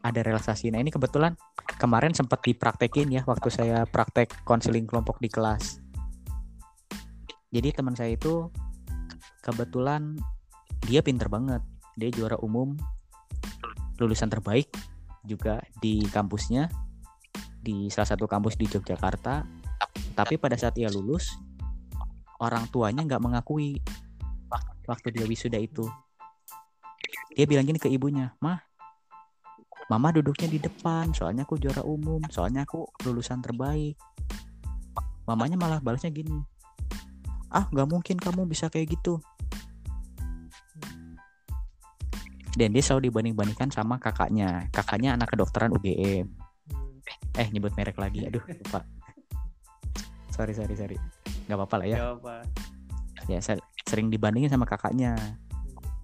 [0.03, 0.73] Ada relaksasi.
[0.73, 1.39] Nah ini kebetulan
[1.79, 5.79] kemarin sempat dipraktekin ya waktu saya praktek konseling kelompok di kelas.
[7.53, 8.51] Jadi teman saya itu
[9.39, 10.19] kebetulan
[10.83, 11.63] dia pinter banget.
[11.95, 12.75] Dia juara umum
[13.97, 14.69] lulusan terbaik
[15.23, 16.67] juga di kampusnya
[17.63, 19.45] di salah satu kampus di Yogyakarta.
[20.13, 21.33] Tapi pada saat ia lulus
[22.37, 23.81] orang tuanya nggak mengakui
[24.85, 25.85] waktu dia wisuda itu.
[27.33, 28.61] Dia bilang gini ke ibunya mah
[29.91, 33.97] mama duduknya di depan soalnya aku juara umum soalnya aku lulusan terbaik.
[35.23, 36.53] Mamanya malah balasnya gini
[37.53, 39.21] ah nggak mungkin kamu bisa kayak gitu
[42.53, 44.69] dan dia selalu dibanding-bandingkan sama kakaknya.
[44.69, 46.53] Kakaknya anak kedokteran UGM
[47.37, 48.25] eh nyebut merek lagi.
[48.29, 48.85] Aduh lupa.
[50.33, 50.97] Sorry sorry sorry.
[51.49, 51.97] Nggak apa-apa lah ya.
[51.99, 52.35] Gak apa
[53.31, 55.15] ya ser- sering dibandingin sama kakaknya.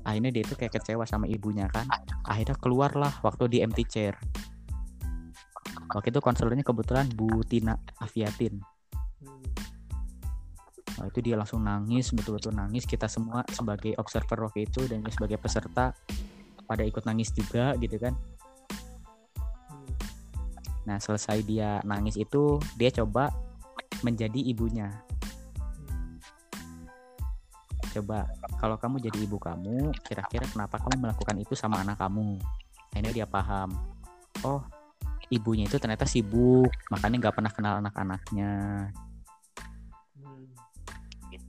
[0.08, 1.86] Akhirnya dia itu kayak kecewa sama ibunya kan.
[2.24, 4.16] Akhirnya keluarlah waktu di empty chair.
[5.90, 8.62] Waktu itu konselornya kebetulan Bu Tina Aviatin.
[9.26, 9.44] Hmm.
[11.02, 12.86] Nah, itu dia langsung nangis betul-betul nangis.
[12.86, 15.98] Kita semua sebagai observer waktu itu dan sebagai peserta
[16.70, 18.14] pada ikut nangis juga gitu kan.
[20.86, 23.34] Nah selesai dia nangis itu dia coba
[24.06, 24.94] menjadi ibunya.
[27.90, 28.30] Coba
[28.62, 32.38] kalau kamu jadi ibu kamu kira-kira kenapa kamu melakukan itu sama anak kamu?
[32.94, 33.74] Akhirnya dia paham.
[34.46, 34.62] Oh
[35.34, 38.52] ibunya itu ternyata sibuk makanya nggak pernah kenal anak-anaknya.
[40.22, 40.46] Hmm.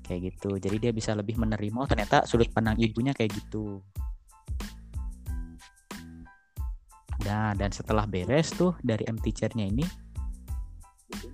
[0.08, 0.56] kayak gitu.
[0.56, 3.84] Jadi dia bisa lebih menerima oh, ternyata sudut pandang ibunya kayak gitu
[7.30, 9.86] nah dan setelah beres tuh dari empty chair-nya ini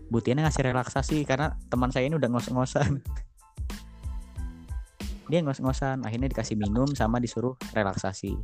[0.07, 3.03] Bu Tina ngasih relaksasi karena teman saya ini udah ngos-ngosan.
[5.31, 8.39] Dia ngos-ngosan akhirnya dikasih minum sama disuruh relaksasi.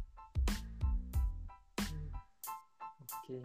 [3.22, 3.38] Oke.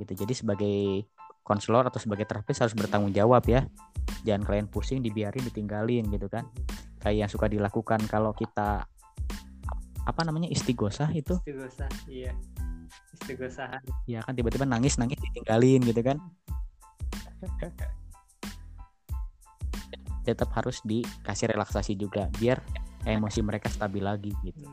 [0.00, 1.04] gitu jadi sebagai
[1.44, 3.64] konselor atau sebagai terapis harus bertanggung jawab ya.
[4.28, 6.44] Jangan kalian pusing dibiarin ditinggalin gitu kan.
[7.00, 8.84] Kayak yang suka dilakukan kalau kita
[10.04, 11.40] apa namanya istigosah itu.
[11.40, 12.36] Istighosa, iya.
[13.20, 13.82] Istighosahan.
[14.06, 16.18] ya kan tiba-tiba nangis nangis ditinggalin gitu kan
[20.24, 22.60] tetap harus dikasih relaksasi juga biar
[23.08, 24.66] emosi mereka stabil lagi gitu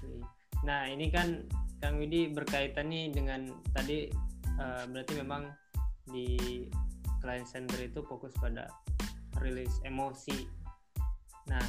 [0.00, 0.24] Hmm.
[0.64, 1.48] Nah, ini kan
[1.80, 4.12] Kang Widi berkaitan nih dengan tadi
[4.60, 5.48] eh, berarti memang
[6.04, 6.36] di
[7.24, 8.68] client center itu fokus pada
[9.40, 10.44] rilis emosi.
[11.48, 11.64] Nah,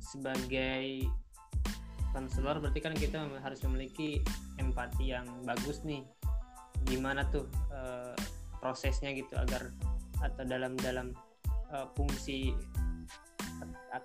[0.00, 1.08] sebagai
[2.14, 4.22] konselor berarti kan kita harus memiliki
[4.62, 6.06] empati yang bagus nih.
[6.86, 8.14] Gimana tuh eh,
[8.62, 9.74] prosesnya gitu agar
[10.22, 11.10] atau dalam dalam
[11.74, 12.54] eh, fungsi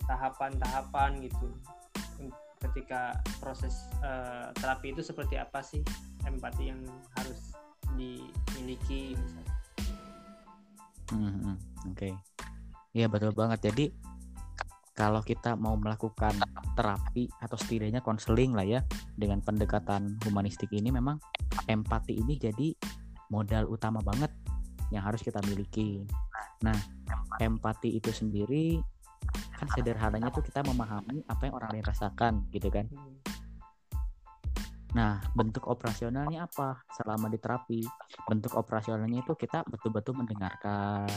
[0.09, 1.53] tahapan-tahapan gitu
[2.59, 5.85] ketika proses eh, terapi itu seperti apa sih
[6.27, 6.81] empati yang
[7.15, 7.55] harus
[7.95, 9.59] dimiliki misalnya
[11.09, 11.57] Hmm,
[11.89, 12.13] Oke,
[12.93, 13.73] iya betul banget.
[13.73, 13.89] Jadi
[14.99, 16.35] kalau kita mau melakukan
[16.75, 18.83] terapi atau setidaknya konseling lah ya
[19.15, 21.15] dengan pendekatan humanistik ini, memang
[21.71, 22.75] empati ini jadi
[23.31, 24.27] modal utama banget
[24.91, 26.03] yang harus kita miliki.
[26.67, 26.75] Nah,
[27.39, 28.83] empati itu sendiri
[29.55, 32.91] kan sederhananya tuh kita memahami apa yang orang lain rasakan, gitu kan?
[32.91, 33.15] Hmm.
[34.99, 37.81] Nah, bentuk operasionalnya apa selama di terapi?
[38.27, 41.07] Bentuk operasionalnya itu kita betul-betul mendengarkan,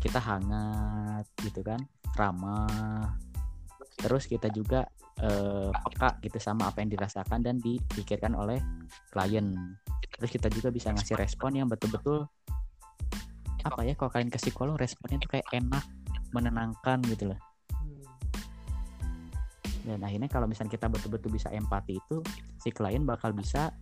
[0.00, 1.80] kita hangat, gitu kan,
[2.16, 3.18] ramah.
[3.98, 4.86] Terus kita juga
[5.18, 8.62] eh, peka gitu sama apa yang dirasakan dan dipikirkan oleh
[9.10, 9.54] klien.
[10.18, 12.26] Terus kita juga bisa ngasih respon yang betul-betul
[13.66, 13.98] apa ya?
[13.98, 15.84] Kalau kalian ke psikolog responnya tuh kayak enak,
[16.30, 17.40] menenangkan gitu loh.
[19.88, 22.20] Dan akhirnya kalau misalnya kita betul-betul bisa empati itu
[22.60, 23.72] si klien bakal bisa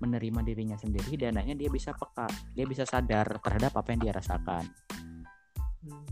[0.00, 2.24] menerima dirinya sendiri dan akhirnya dia bisa peka
[2.56, 4.64] dia bisa sadar terhadap apa yang dia rasakan
[5.80, 6.04] Hmm.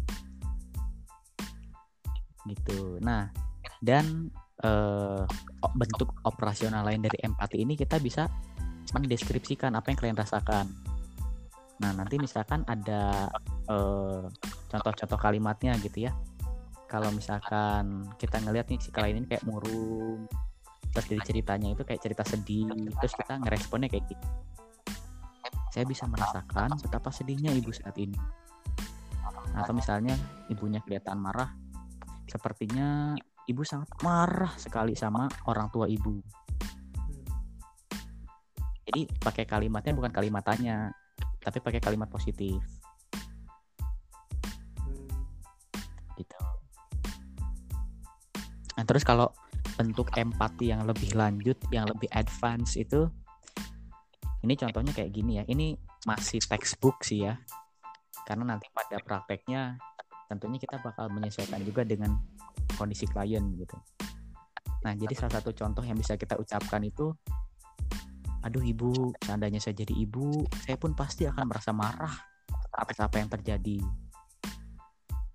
[2.50, 2.98] Gitu.
[3.02, 3.30] Nah
[3.78, 4.32] dan
[5.62, 8.26] o- bentuk operasional lain dari empati ini kita bisa
[8.94, 10.66] mendeskripsikan apa yang kalian rasakan.
[11.78, 13.30] Nah nanti misalkan ada
[13.68, 14.22] eh,
[14.72, 16.12] contoh-contoh kalimatnya gitu ya.
[16.88, 20.24] Kalau misalkan kita ngelihat nih si klien ini kayak murung
[20.88, 22.64] terus dari ceritanya itu kayak cerita sedih
[22.96, 24.26] terus kita ngeresponnya kayak gitu.
[25.68, 28.16] Saya bisa merasakan betapa sedihnya ibu saat ini.
[29.52, 30.16] Atau misalnya
[30.48, 31.52] ibunya kelihatan marah
[32.28, 33.16] sepertinya
[33.48, 36.20] ibu sangat marah sekali sama orang tua ibu.
[38.88, 40.92] Jadi pakai kalimatnya bukan kalimat tanya
[41.40, 42.60] tapi pakai kalimat positif.
[46.16, 46.40] Gitu.
[48.76, 49.32] Nah terus kalau
[49.80, 53.08] bentuk empati yang lebih lanjut yang lebih advance itu
[54.44, 55.44] ini contohnya kayak gini ya.
[55.48, 55.74] Ini
[56.06, 57.40] masih textbook sih ya.
[58.28, 59.80] Karena nanti pada prakteknya
[60.28, 62.20] tentunya kita bakal menyesuaikan juga dengan
[62.76, 63.74] kondisi klien gitu.
[64.84, 67.10] Nah jadi salah satu contoh yang bisa kita ucapkan itu
[68.38, 72.12] aduh ibu seandainya saya jadi ibu saya pun pasti akan merasa marah
[72.76, 73.80] atas apa yang terjadi.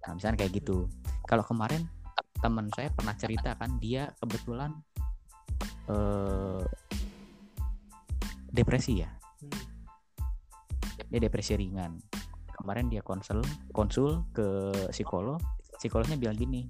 [0.06, 0.88] Nah misalnya kayak gitu.
[1.26, 1.84] Kalau kemarin
[2.40, 4.72] teman saya pernah cerita kan dia kebetulan
[5.90, 6.64] eh,
[8.54, 9.10] depresi ya.
[9.10, 9.60] Hmm.
[11.10, 12.13] dia depresi ringan
[12.64, 13.44] kemarin dia konsul
[13.76, 15.44] konsul ke psikolog.
[15.76, 16.64] Psikolognya bilang gini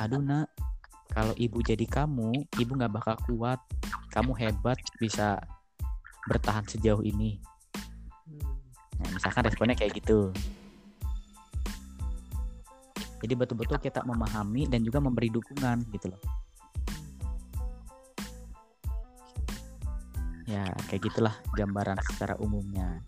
[0.00, 0.48] aduh nak
[1.12, 3.60] kalau ibu jadi kamu ibu nggak bakal kuat.
[4.10, 5.38] Kamu hebat bisa
[6.26, 7.38] bertahan sejauh ini.
[8.98, 10.34] Nah, misalkan responnya kayak gitu.
[13.20, 16.22] Jadi betul-betul kita memahami dan juga memberi dukungan gitu loh.
[20.48, 23.04] Ya kayak gitulah gambaran secara umumnya.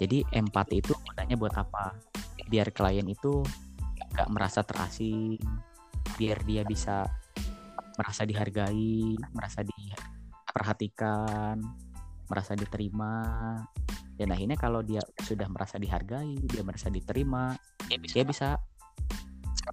[0.00, 0.93] Jadi empati itu
[1.24, 1.96] gunanya buat apa?
[2.52, 3.40] Biar klien itu
[4.12, 5.40] gak merasa terasing
[6.20, 7.08] biar dia bisa
[7.96, 11.64] merasa dihargai merasa diperhatikan
[12.28, 13.24] merasa diterima.
[14.20, 17.56] Dan akhirnya kalau dia sudah merasa dihargai dia merasa diterima
[17.88, 18.60] dia bisa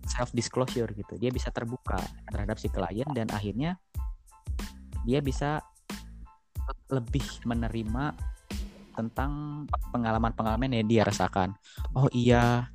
[0.08, 1.20] self disclosure gitu.
[1.20, 2.00] Dia bisa terbuka
[2.32, 3.76] terhadap si klien dan akhirnya
[5.04, 5.60] dia bisa
[6.88, 8.31] lebih menerima
[8.94, 9.64] tentang
[9.96, 11.56] pengalaman-pengalaman yang dia rasakan.
[11.96, 12.70] Oh iya,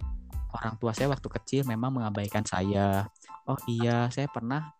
[0.52, 3.08] orang tua saya waktu kecil memang mengabaikan saya.
[3.46, 4.72] Oh iya, saya pernah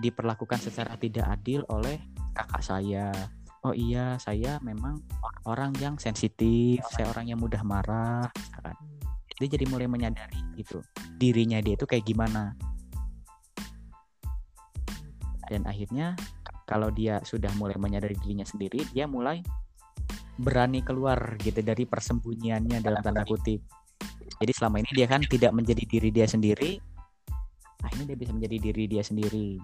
[0.00, 2.00] diperlakukan secara tidak adil oleh
[2.34, 3.12] kakak saya.
[3.60, 5.04] Oh iya, saya memang
[5.44, 8.24] orang yang sensitif, saya orang yang mudah marah.
[8.32, 8.76] misalkan.
[9.40, 10.84] Dia jadi mulai menyadari gitu,
[11.16, 12.52] dirinya dia itu kayak gimana.
[15.48, 16.12] Dan akhirnya
[16.68, 19.40] kalau dia sudah mulai menyadari dirinya sendiri, dia mulai
[20.40, 23.60] berani keluar gitu dari persembunyiannya dalam tanda kutip.
[24.40, 26.80] Jadi selama ini dia kan tidak menjadi diri dia sendiri,
[27.84, 29.60] akhirnya dia bisa menjadi diri dia sendiri.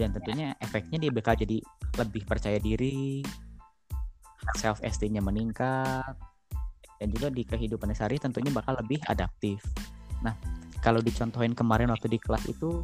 [0.00, 1.60] Dan tentunya efeknya dia bakal jadi
[2.00, 3.20] lebih percaya diri,
[4.56, 6.16] self esteemnya meningkat,
[6.96, 9.60] dan juga di kehidupan sehari tentunya bakal lebih adaptif.
[10.24, 10.32] Nah,
[10.80, 12.80] kalau dicontohin kemarin waktu di kelas itu,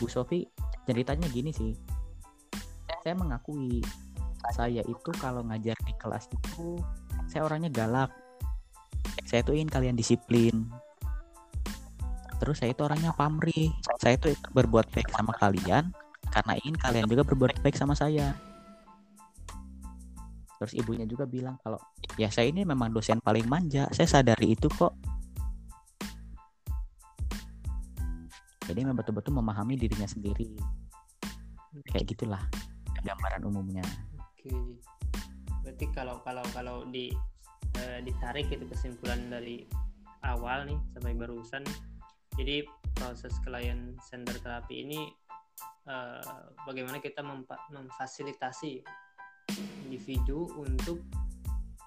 [0.00, 0.48] Bu Sofi
[0.88, 1.72] ceritanya gini sih
[3.04, 3.84] saya mengakui
[4.52, 6.76] saya itu kalau ngajar di kelas itu
[7.30, 8.10] saya orangnya galak.
[9.24, 10.68] Saya tuh ingin kalian disiplin.
[12.42, 13.72] Terus saya itu orangnya pamrih.
[13.96, 15.94] Saya tuh berbuat baik sama kalian
[16.28, 18.36] karena ingin kalian juga berbuat baik sama saya.
[20.60, 21.80] Terus ibunya juga bilang kalau
[22.20, 23.88] ya saya ini memang dosen paling manja.
[23.96, 24.92] Saya sadari itu kok.
[28.64, 30.56] Jadi memang betul-betul memahami dirinya sendiri.
[31.90, 32.42] Kayak gitulah
[33.04, 33.84] gambaran umumnya
[35.64, 37.08] Berarti kalau kalau kalau di
[37.80, 39.64] eh, ditarik itu kesimpulan dari
[40.24, 41.64] awal nih sampai barusan.
[42.34, 45.08] Jadi proses klien center terapi ini
[45.88, 48.82] eh, bagaimana kita mempa- memfasilitasi
[49.88, 51.00] individu untuk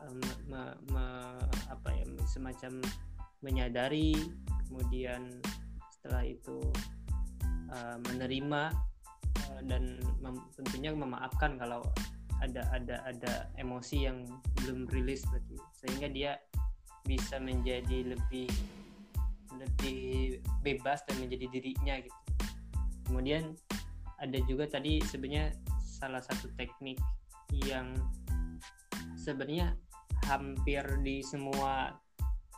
[0.02, 0.14] eh,
[0.50, 2.82] me- me- apa ya semacam
[3.46, 4.18] menyadari
[4.68, 5.40] kemudian
[5.94, 6.58] setelah itu
[7.72, 8.74] eh, menerima
[9.66, 9.98] dan
[10.54, 11.82] tentunya memaafkan kalau
[12.44, 14.26] ada ada ada emosi yang
[14.64, 15.58] belum rilis berarti.
[15.74, 16.32] Sehingga dia
[17.08, 18.52] bisa menjadi lebih
[19.58, 22.22] lebih bebas dan menjadi dirinya gitu.
[23.08, 23.56] Kemudian
[24.20, 27.00] ada juga tadi sebenarnya salah satu teknik
[27.66, 27.96] yang
[29.16, 29.74] sebenarnya
[30.28, 31.96] hampir di semua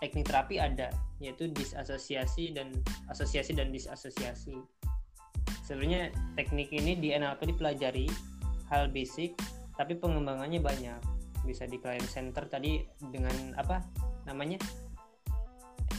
[0.02, 2.72] teknik terapi ada yaitu disasosiasi dan
[3.12, 4.56] asosiasi dan disasosiasi.
[5.68, 8.10] Sebenarnya teknik ini di NLP dipelajari
[8.74, 9.38] hal basic
[9.80, 11.00] tapi pengembangannya banyak
[11.48, 13.80] bisa di client center tadi dengan apa
[14.28, 14.60] namanya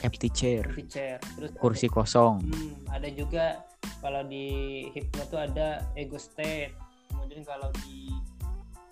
[0.04, 3.64] empty chair feature terus kursi kosong Hmm, ada juga
[4.00, 6.72] kalau di hipno tuh ada ego state.
[7.12, 8.08] Kemudian kalau di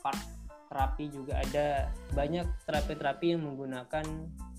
[0.04, 0.20] part
[0.68, 4.04] terapi juga ada banyak terapi-terapi yang menggunakan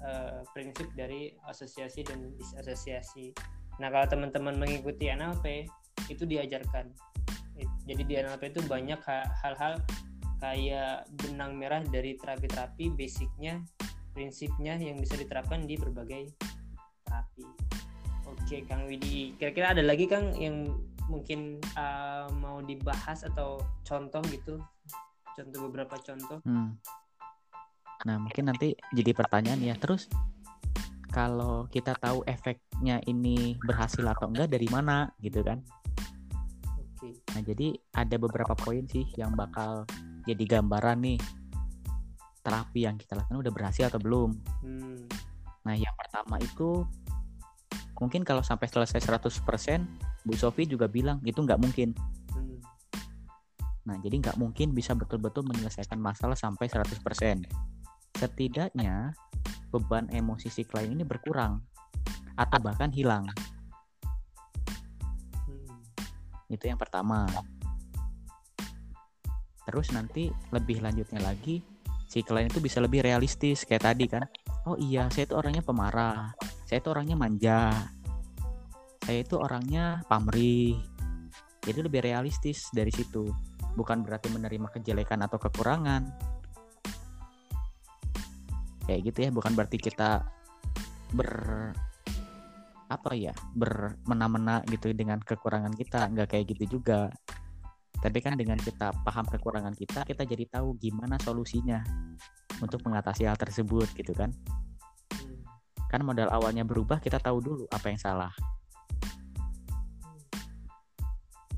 [0.01, 3.29] eh, prinsip dari asosiasi dan disasosiasi.
[3.77, 5.69] Nah, kalau teman-teman mengikuti NLP
[6.09, 6.89] itu diajarkan.
[7.85, 9.77] Jadi di NLP itu banyak ha- hal-hal
[10.39, 13.59] kayak benang merah dari terapi-terapi basicnya,
[14.15, 16.31] prinsipnya yang bisa diterapkan di berbagai
[17.03, 17.45] terapi.
[18.25, 19.35] Oke, Kang Widi.
[19.35, 20.71] Kira-kira ada lagi Kang yang
[21.11, 24.57] mungkin uh, mau dibahas atau contoh gitu?
[25.35, 26.39] Contoh beberapa contoh.
[26.47, 26.79] Hmm.
[28.07, 29.75] Nah, mungkin nanti jadi pertanyaan ya.
[29.75, 30.07] Terus
[31.09, 35.59] kalau kita tahu efeknya ini berhasil atau enggak dari mana gitu kan
[36.77, 37.17] Oke.
[37.33, 39.89] nah jadi ada beberapa poin sih yang bakal
[40.25, 41.19] jadi gambaran nih
[42.39, 44.31] terapi yang kita lakukan udah berhasil atau belum
[44.63, 45.05] Hmm.
[45.63, 46.87] nah yang pertama itu
[47.99, 49.83] mungkin kalau sampai selesai 100%
[50.23, 51.91] Bu Sofi juga bilang itu nggak mungkin
[52.31, 52.59] Hmm.
[53.89, 57.49] Nah, jadi nggak mungkin bisa betul-betul menyelesaikan masalah sampai 100%.
[58.13, 59.17] Setidaknya
[59.73, 61.57] beban emosi si klien ini berkurang
[62.37, 63.25] atau bahkan hilang.
[65.49, 65.81] Hmm.
[66.53, 67.25] Itu yang pertama.
[69.69, 71.61] Terus nanti lebih lanjutnya lagi
[72.09, 74.25] si klien itu bisa lebih realistis kayak tadi kan.
[74.65, 76.33] Oh iya, saya itu orangnya pemarah.
[76.65, 77.69] Saya itu orangnya manja.
[79.05, 80.73] Saya itu orangnya pamrih.
[81.61, 83.29] Jadi lebih realistis dari situ.
[83.77, 86.09] Bukan berarti menerima kejelekan atau kekurangan.
[88.89, 90.25] Kayak gitu ya, bukan berarti kita
[91.13, 91.29] ber
[92.89, 97.13] apa ya bermena-mena gitu dengan kekurangan kita nggak kayak gitu juga
[97.99, 101.83] tapi kan dengan kita paham kekurangan kita kita jadi tahu gimana solusinya
[102.63, 104.31] untuk mengatasi hal tersebut gitu kan?
[105.91, 108.31] Kan modal awalnya berubah kita tahu dulu apa yang salah.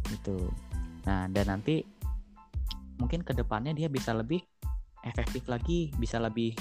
[0.10, 0.50] Gitu.
[1.06, 1.86] Nah dan nanti
[2.98, 4.42] mungkin ke depannya dia bisa lebih
[5.02, 6.54] efektif lagi bisa lebih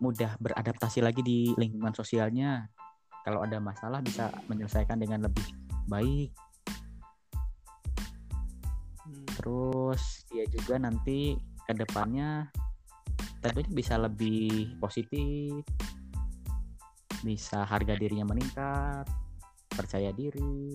[0.00, 2.70] mudah beradaptasi lagi di lingkungan sosialnya.
[3.26, 5.44] Kalau ada masalah bisa menyelesaikan dengan lebih
[5.90, 6.47] baik.
[9.38, 12.50] Terus dia juga nanti ke depannya
[13.38, 15.62] tentunya bisa lebih positif.
[17.22, 19.06] Bisa harga dirinya meningkat
[19.70, 20.74] percaya diri.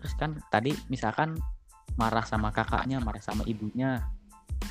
[0.00, 1.36] Terus kan tadi misalkan
[2.00, 4.04] marah sama kakaknya marah sama ibunya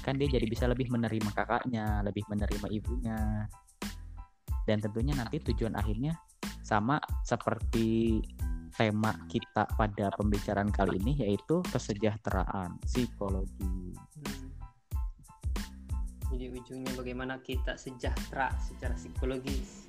[0.05, 3.49] kan dia jadi bisa lebih menerima kakaknya lebih menerima ibunya.
[4.65, 6.17] Dan tentunya nanti tujuan akhirnya
[6.65, 8.21] sama seperti
[8.75, 13.95] tema kita pada pembicaraan kali ini yaitu kesejahteraan psikologi
[14.25, 14.47] Hmm.
[16.35, 19.87] Jadi ujungnya bagaimana kita sejahtera secara psikologis.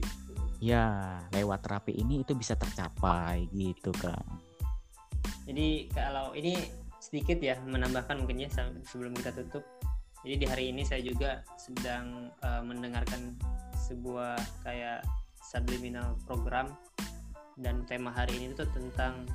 [0.00, 0.32] Gitu.
[0.64, 4.24] ya lewat terapi ini itu bisa tercapai gitu kan
[5.44, 6.56] Jadi kalau ini
[7.00, 8.48] sedikit ya menambahkan mungkin ya
[8.86, 9.64] sebelum kita tutup.
[10.22, 13.34] Jadi di hari ini saya juga sedang eh, mendengarkan
[13.88, 15.02] sebuah kayak
[15.40, 16.70] subliminal program
[17.60, 19.28] dan tema hari ini itu tentang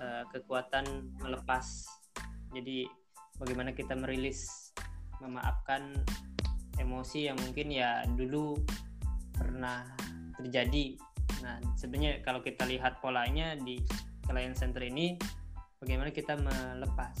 [0.00, 1.88] eh, kekuatan melepas.
[2.52, 2.86] Jadi
[3.40, 4.72] bagaimana kita merilis
[5.20, 5.96] memaafkan
[6.76, 8.56] emosi yang mungkin ya dulu
[9.32, 9.88] pernah
[10.36, 10.96] terjadi.
[11.40, 13.80] Nah, sebenarnya kalau kita lihat polanya di
[14.24, 15.16] client center ini
[15.80, 17.16] bagaimana kita melepas,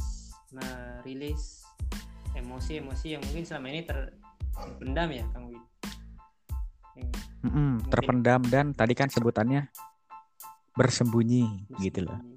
[0.52, 1.64] merilis
[2.36, 5.64] emosi-emosi yang mungkin selama ini terpendam ya, Kang Wid.
[6.96, 7.08] Yang
[7.46, 9.68] Mm-mm, terpendam dan tadi kan sebutannya
[10.76, 12.36] bersembunyi gitu loh bersembunyi.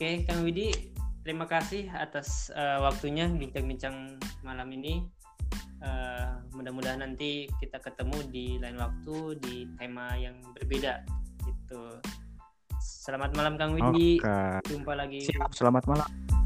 [0.00, 0.72] Oke, Kang Widi,
[1.20, 5.04] terima kasih atas eh, waktunya bincang-bincang malam ini.
[5.80, 11.04] Eh, mudah-mudahan nanti kita ketemu di lain waktu di tema yang berbeda.
[11.44, 11.82] Gitu.
[12.80, 14.20] Selamat malam Kang Widi.
[14.20, 15.20] oke Jumpa lagi.
[15.24, 16.39] siap selamat malam